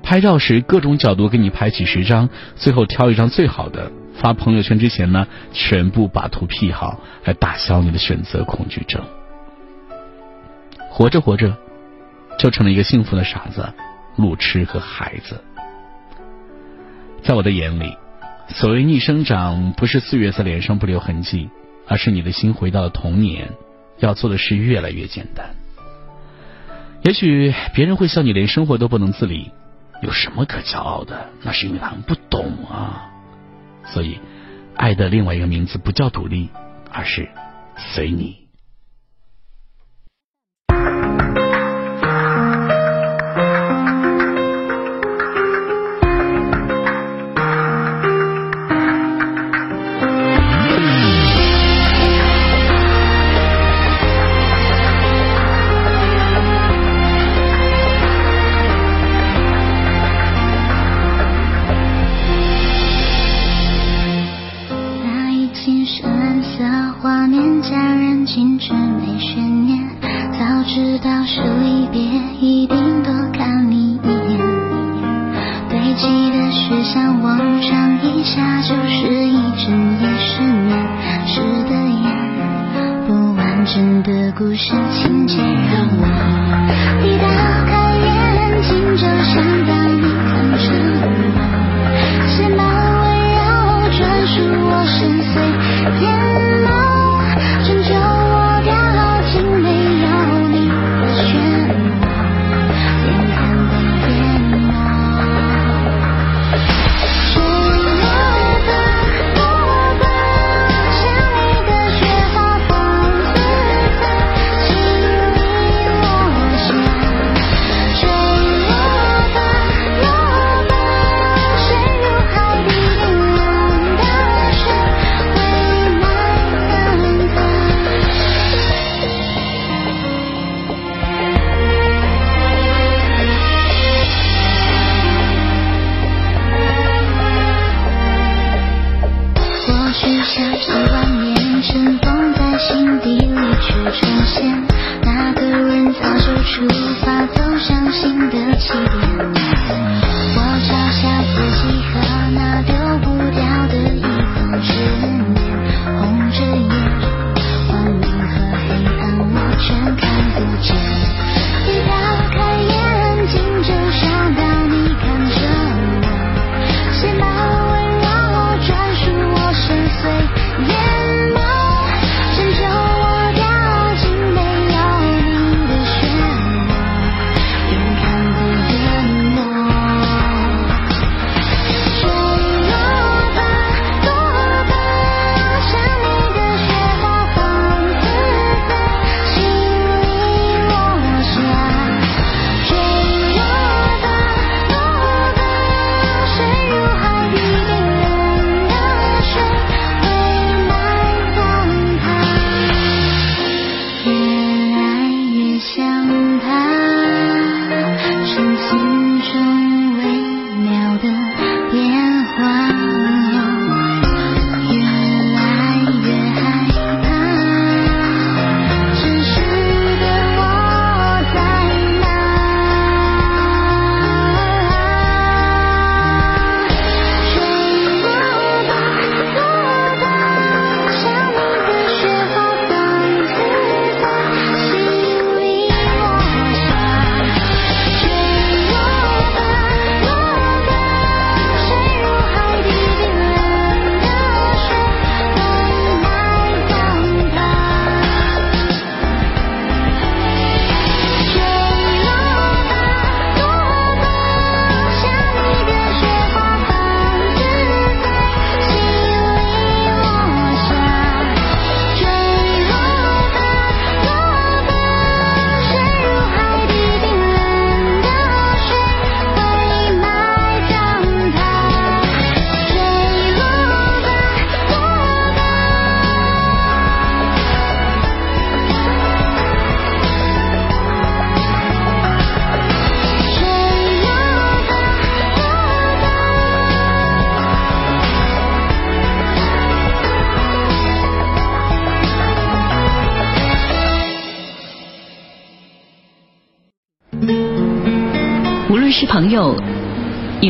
[0.00, 9.02] 拍照时各种角度给你拍几十张，最后挑一张最好的发朋友圈之前呢，全部把图 P 好，来打消你的选择恐惧症。
[10.96, 11.56] 活着活着
[12.38, 13.74] 就成了一个幸福的傻子
[14.14, 15.42] 路痴和孩子。
[17.20, 17.96] 在我的眼里
[18.46, 21.50] 所谓逆生长不是岁月在脸上不留痕迹
[21.88, 23.50] 而是你的心回到了童年
[23.98, 25.56] 要做的事越来越简单。
[27.02, 29.50] 也许别人会笑你连生活都不能自理
[30.00, 31.26] 有什么可骄傲的？
[31.42, 33.10] 那是因为他们不懂啊。
[33.84, 34.20] 所以
[34.76, 36.50] 爱的另外一个名字不叫独立
[36.92, 37.28] 而是
[37.76, 38.43] 随你。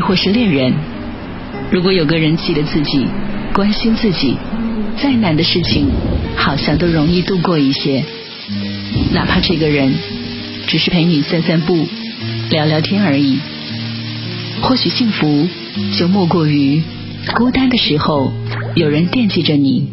[0.06, 0.72] 或是恋人。
[1.70, 3.06] 如果有个人记得自己
[3.52, 4.36] 关心自己
[5.00, 5.88] 再难的事情
[6.36, 8.04] 好像都容易度过一些。
[9.12, 9.92] 哪怕这个人
[10.66, 11.86] 只是陪你散散步
[12.50, 13.38] 聊聊天而已。
[14.62, 15.48] 或许幸福
[15.96, 16.82] 就莫过于
[17.34, 18.32] 孤单的时候
[18.74, 19.88] 有人惦记着你。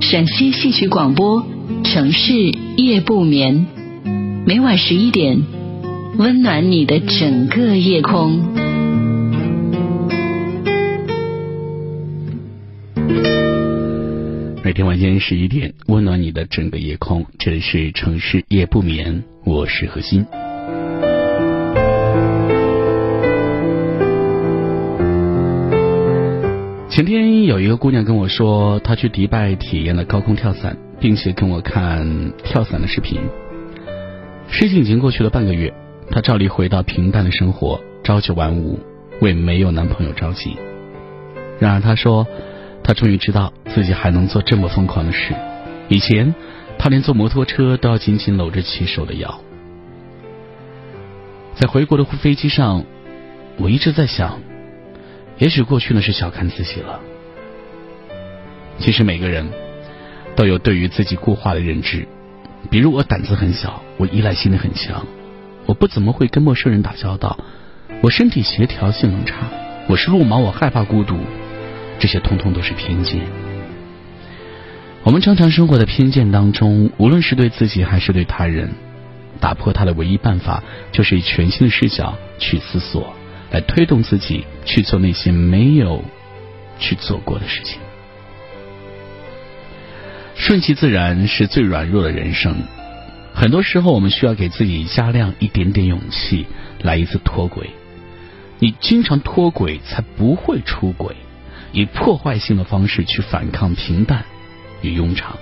[0.00, 1.46] 陕西戏曲广播
[1.84, 2.34] 城市
[2.76, 3.66] 夜不眠。
[4.44, 5.40] 每晚十一点
[6.18, 8.61] 温暖你的整个夜空。
[14.72, 17.26] 每天晚间十一点，温暖你的整个夜空。
[17.38, 20.24] 这里是城市夜不眠，我是何欣。
[26.88, 33.20] 前天有一个姑娘跟我说，她去迪拜体验了高空跳伞，并且跟我看跳伞的视频。
[34.48, 35.70] 事情已经过去了半个月，
[36.10, 38.80] 她照例回到平淡的生活，朝九晚五，
[39.20, 40.56] 为没有男朋友着急。
[41.60, 42.26] 然而她说，
[42.84, 45.34] 他终于知道自己还能做这么疯狂的事。
[45.88, 46.34] 以前，
[46.78, 49.40] 他连坐摩托车都要紧紧搂着骑手的腰。
[51.54, 52.84] 在回国的飞机上，
[53.58, 54.40] 我一直在想。
[55.38, 57.00] 也许过去呢是小看自己了。
[58.78, 59.48] 其实每个人
[60.36, 62.06] 都有对于自己固化的认知，
[62.70, 65.06] 比如我胆子很小，我依赖心理很强，
[65.66, 67.38] 我不怎么会跟陌生人打交道，
[68.02, 69.46] 我身体协调性能差，
[69.88, 71.16] 我是路盲，我害怕孤独，
[71.98, 73.20] 这些通通都是偏见。
[75.04, 78.70] 我们常常生活在偏见当中，无论是对自己还是对他人，
[79.40, 80.62] 打破它的唯一办法
[80.92, 83.14] 就是以全新的视角去思索。
[83.50, 86.02] 来推动自己去做那些没有
[86.78, 87.78] 去做过的事情，
[90.34, 92.62] 顺其自然是最软弱的人生。
[93.34, 96.46] 很多时候，我们需要给自己加量一点点勇气，
[96.80, 97.68] 来一次脱轨。
[98.58, 101.14] 你经常脱轨，才不会出轨。
[101.72, 104.24] 以破坏性的方式去反抗平淡
[104.82, 105.36] 与庸常，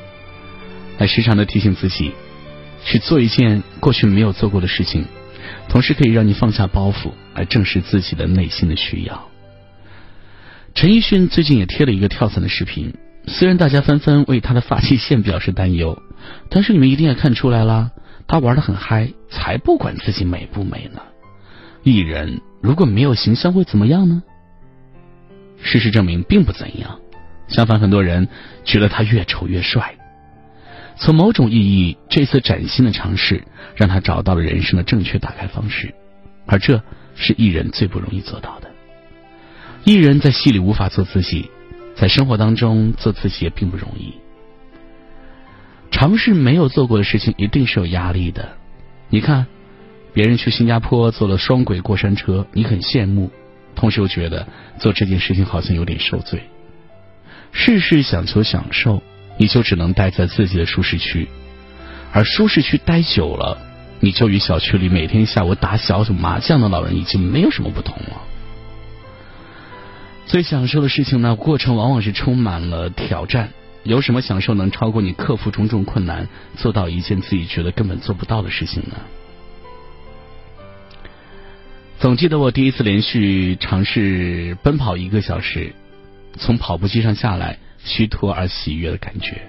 [0.99, 2.13] 来时常的提醒自己
[2.85, 5.05] 去做一件过去没有做过的事情。
[5.69, 9.29] 同时可以让你放下包袱，来正视自己的内心的需要。
[10.75, 12.95] 陈奕迅最近也贴了一个跳伞的视频，
[13.27, 16.01] 虽然大家纷纷为他的发际线表示担忧，
[16.49, 17.91] 但是你们一定也看出来了，
[18.29, 21.01] 他玩的很嗨，才不管自己美不美呢。
[21.83, 24.23] 艺人如果没有形象会怎么样呢？
[25.63, 27.01] 事实证明并不怎样，
[27.49, 28.29] 相反，很多人
[28.65, 29.95] 觉得他越丑越帅。
[30.97, 33.45] 从某种意义，这次崭新的尝试
[33.75, 35.95] 让他找到了人生的正确打开方式，
[36.47, 36.83] 而这
[37.15, 38.71] 是艺人最不容易做到的。
[39.85, 41.51] 艺人在戏里无法做自己，
[41.95, 44.15] 在生活当中做自己也并不容易。
[45.91, 48.51] 尝试没有做过的事情，一定是有压力的。
[49.09, 49.47] 你看，
[50.13, 53.31] 别人去新加坡坐了双轨过山车，你很羡慕，
[53.75, 54.47] 同时又觉得
[54.79, 56.45] 做这件事情好像有点受罪。
[57.53, 59.03] 事事想求享受。
[59.39, 61.27] 你就只能待在自己的舒适区，
[62.13, 63.57] 而舒适区待久了，
[63.99, 68.21] 你就与小区里每天下午打小组麻将的老人已经没有什么不同了。
[70.27, 73.49] 最享受的事情呢，过程往往是充满了挑战。
[73.83, 78.97] 有什么享受能超过你克服种种困难，做到一件自己觉得根本做不到的事情呢？
[82.01, 85.75] 总记得我第一次连续尝试奔跑一个小时，
[86.39, 87.59] 从跑步机上下来。
[87.83, 89.41] 虚脱而喜悦的感觉，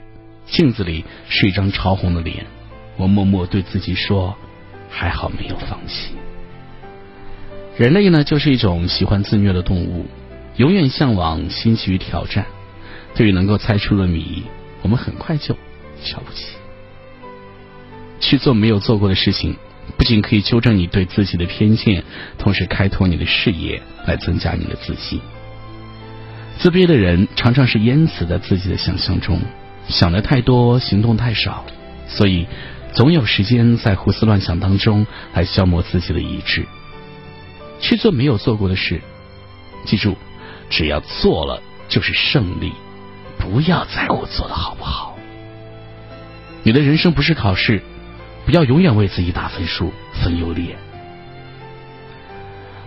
[0.45, 2.45] 镜子里是一张潮红的脸，
[2.95, 4.35] 我默默对自己说
[4.89, 6.13] ：“还好没有放弃。”
[7.77, 10.05] 人类呢，就是一种喜欢自虐的动物，
[10.55, 12.45] 永远向往新奇与挑战。
[13.15, 14.43] 对于能够猜出的谜，
[14.81, 15.55] 我们很快就
[16.03, 16.55] 瞧不起。
[18.21, 19.57] 去做没有做过的事情，
[19.97, 22.03] 不仅可以纠正你对自己的偏见，
[22.37, 25.21] 同时开拓你的视野，来增加你的自信。
[26.57, 29.41] 自卑的人常常是淹死在自己的想象中，
[29.87, 31.65] 想的太多，行动太少，
[32.07, 32.47] 所以
[32.93, 36.65] 总有时间在胡思乱想当中来消磨自己的意志。
[37.79, 39.01] 去做没有做过的事，
[39.85, 40.15] 记住，
[40.69, 42.73] 只要做了就是胜利，
[43.39, 45.17] 不要在乎做的好不好。
[46.61, 47.81] 你的人生不是考试，
[48.45, 50.75] 不要永远为自己打分数、分优劣。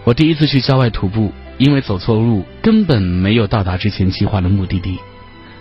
[0.05, 1.33] 我第一次去郊外徒步。
[1.57, 4.99] 因为走错路，根本没有到达之前计划的目的地，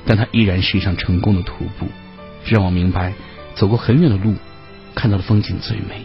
[0.08, 1.88] 但它依然是一场成功的徒步，
[2.48, 3.14] 让我明白，
[3.54, 4.34] 走过很远的路，
[4.96, 6.02] 看到的风景最美。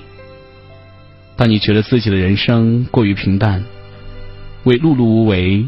[1.36, 3.64] 当你觉得自己的人生过于平淡，
[4.64, 5.66] 为碌碌无为、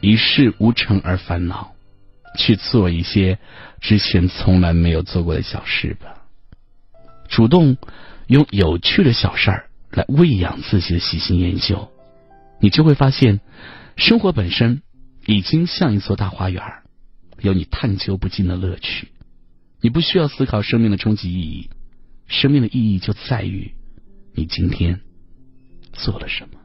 [0.00, 1.72] 一事无成而烦恼，
[2.38, 3.38] 去做一些
[3.80, 6.17] 之前从来没有做过的小事吧。
[7.28, 7.76] 主动
[8.26, 11.90] 用有趣的小事儿来喂养自己的喜新厌旧。
[12.60, 13.40] 你就会发现，
[13.96, 14.82] 生活本身
[15.26, 16.62] 已经像一座大花园，
[17.40, 19.08] 有你探究不尽的乐趣。
[19.80, 21.70] 你不需要思考生命的终极意义，
[22.26, 23.72] 生命的意义就在于
[24.34, 25.00] 你今天
[25.92, 26.58] 做了什么。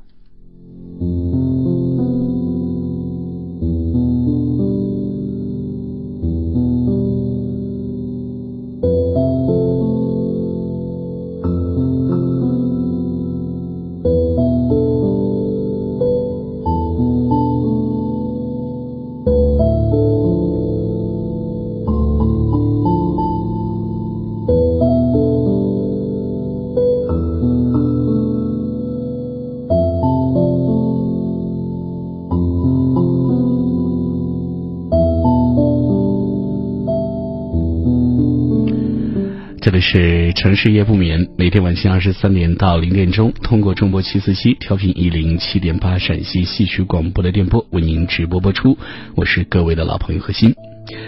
[39.74, 48.78] 里是城市夜不眠，每天晚间二十三点到零点钟，通过中波七四七调频一零七点八陕西戏曲广播的电波为您直播播出。
[49.16, 50.54] 我是各位的老朋友何欣，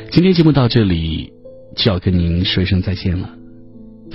[0.09, 1.31] 今天节目到这里
[1.75, 3.29] 就要跟您说一声再见了。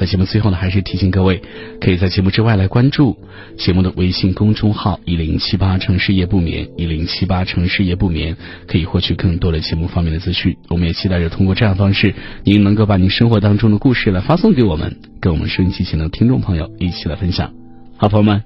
[0.01, 1.42] 在节目最后呢，还是提醒各位，
[1.78, 3.18] 可以在节目之外来关注
[3.59, 8.34] 节目的微信公众号“一零七八城市夜不眠”，一零七八城市夜不眠，
[8.66, 10.57] 可以获取更多的节目方面的资讯。
[10.70, 17.53] 我们也期待着通过这样的方式，您能够把您生活当中的故事来发送给我们，跟我们收音机前的听众朋友一起来分享。
[17.98, 18.42] 好，朋友们，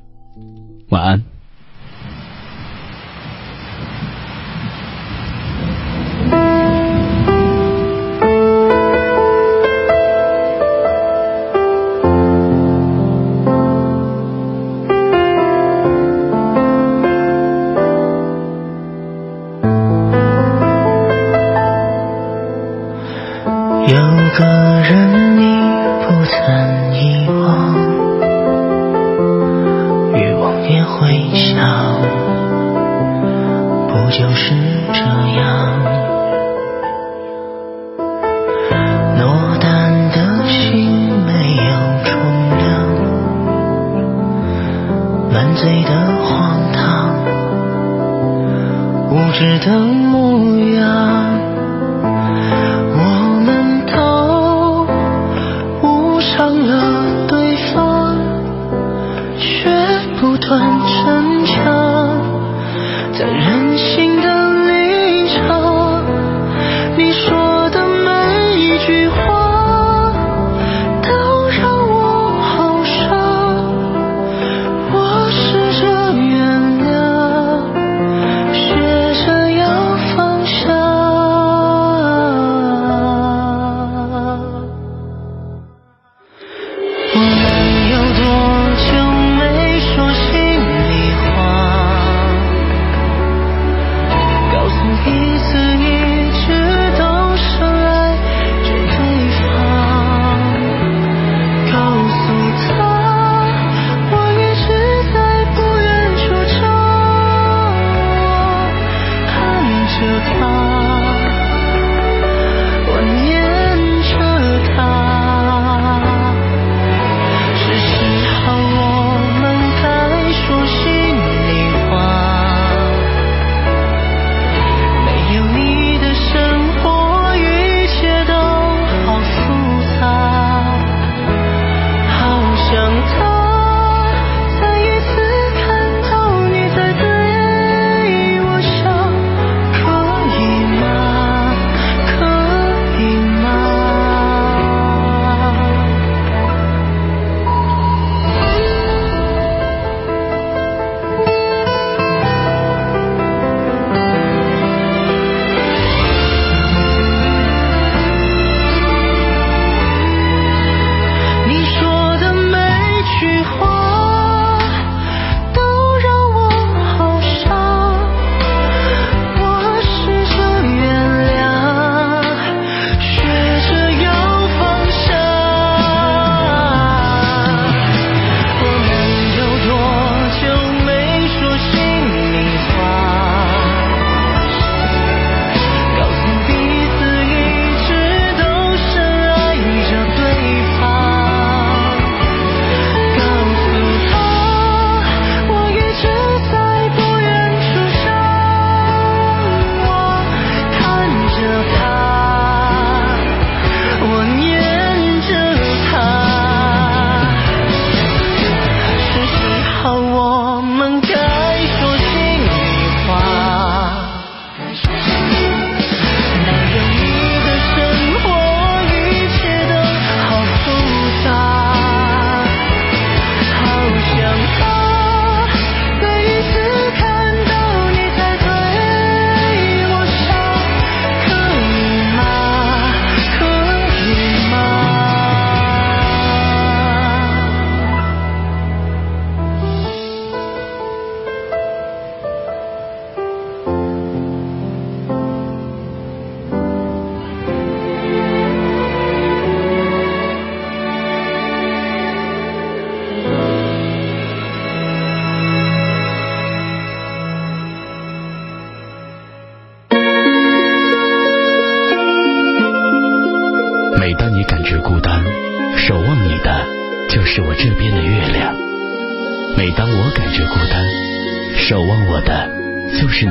[0.88, 1.33] 晚安。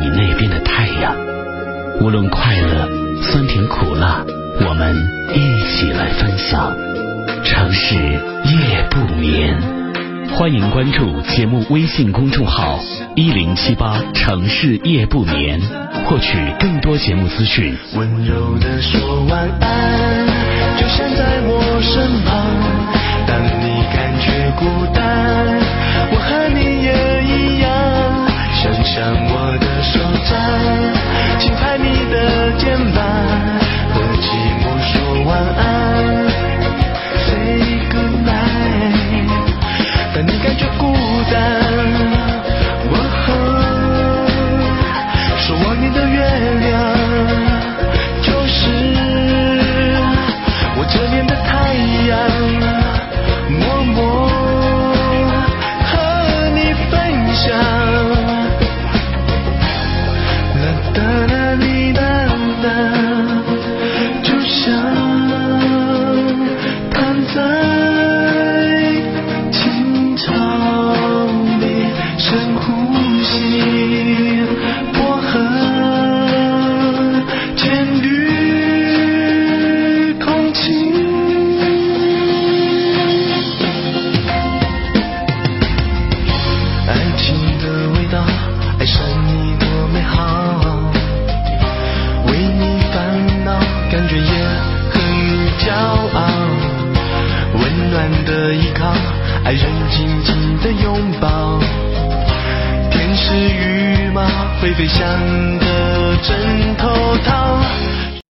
[0.03, 1.15] 你那边的太阳。
[2.01, 2.89] 无论快乐、
[3.21, 4.21] 酸甜苦辣，
[4.67, 4.93] 我们
[5.33, 6.75] 一起来分享。
[7.45, 9.55] 城市夜不眠，
[10.35, 12.77] 欢迎关注节目微信公众号
[13.15, 15.61] 一零七八城市夜不眠，
[16.05, 17.73] 获取更多节目资讯。
[17.95, 20.27] 温柔的说晚安，
[20.77, 22.33] 就像在我身旁。
[23.25, 25.01] 当你感觉孤单，
[26.11, 26.91] 我和你也
[27.23, 27.71] 一样。
[28.53, 29.42] 想象我
[30.29, 31.02] 的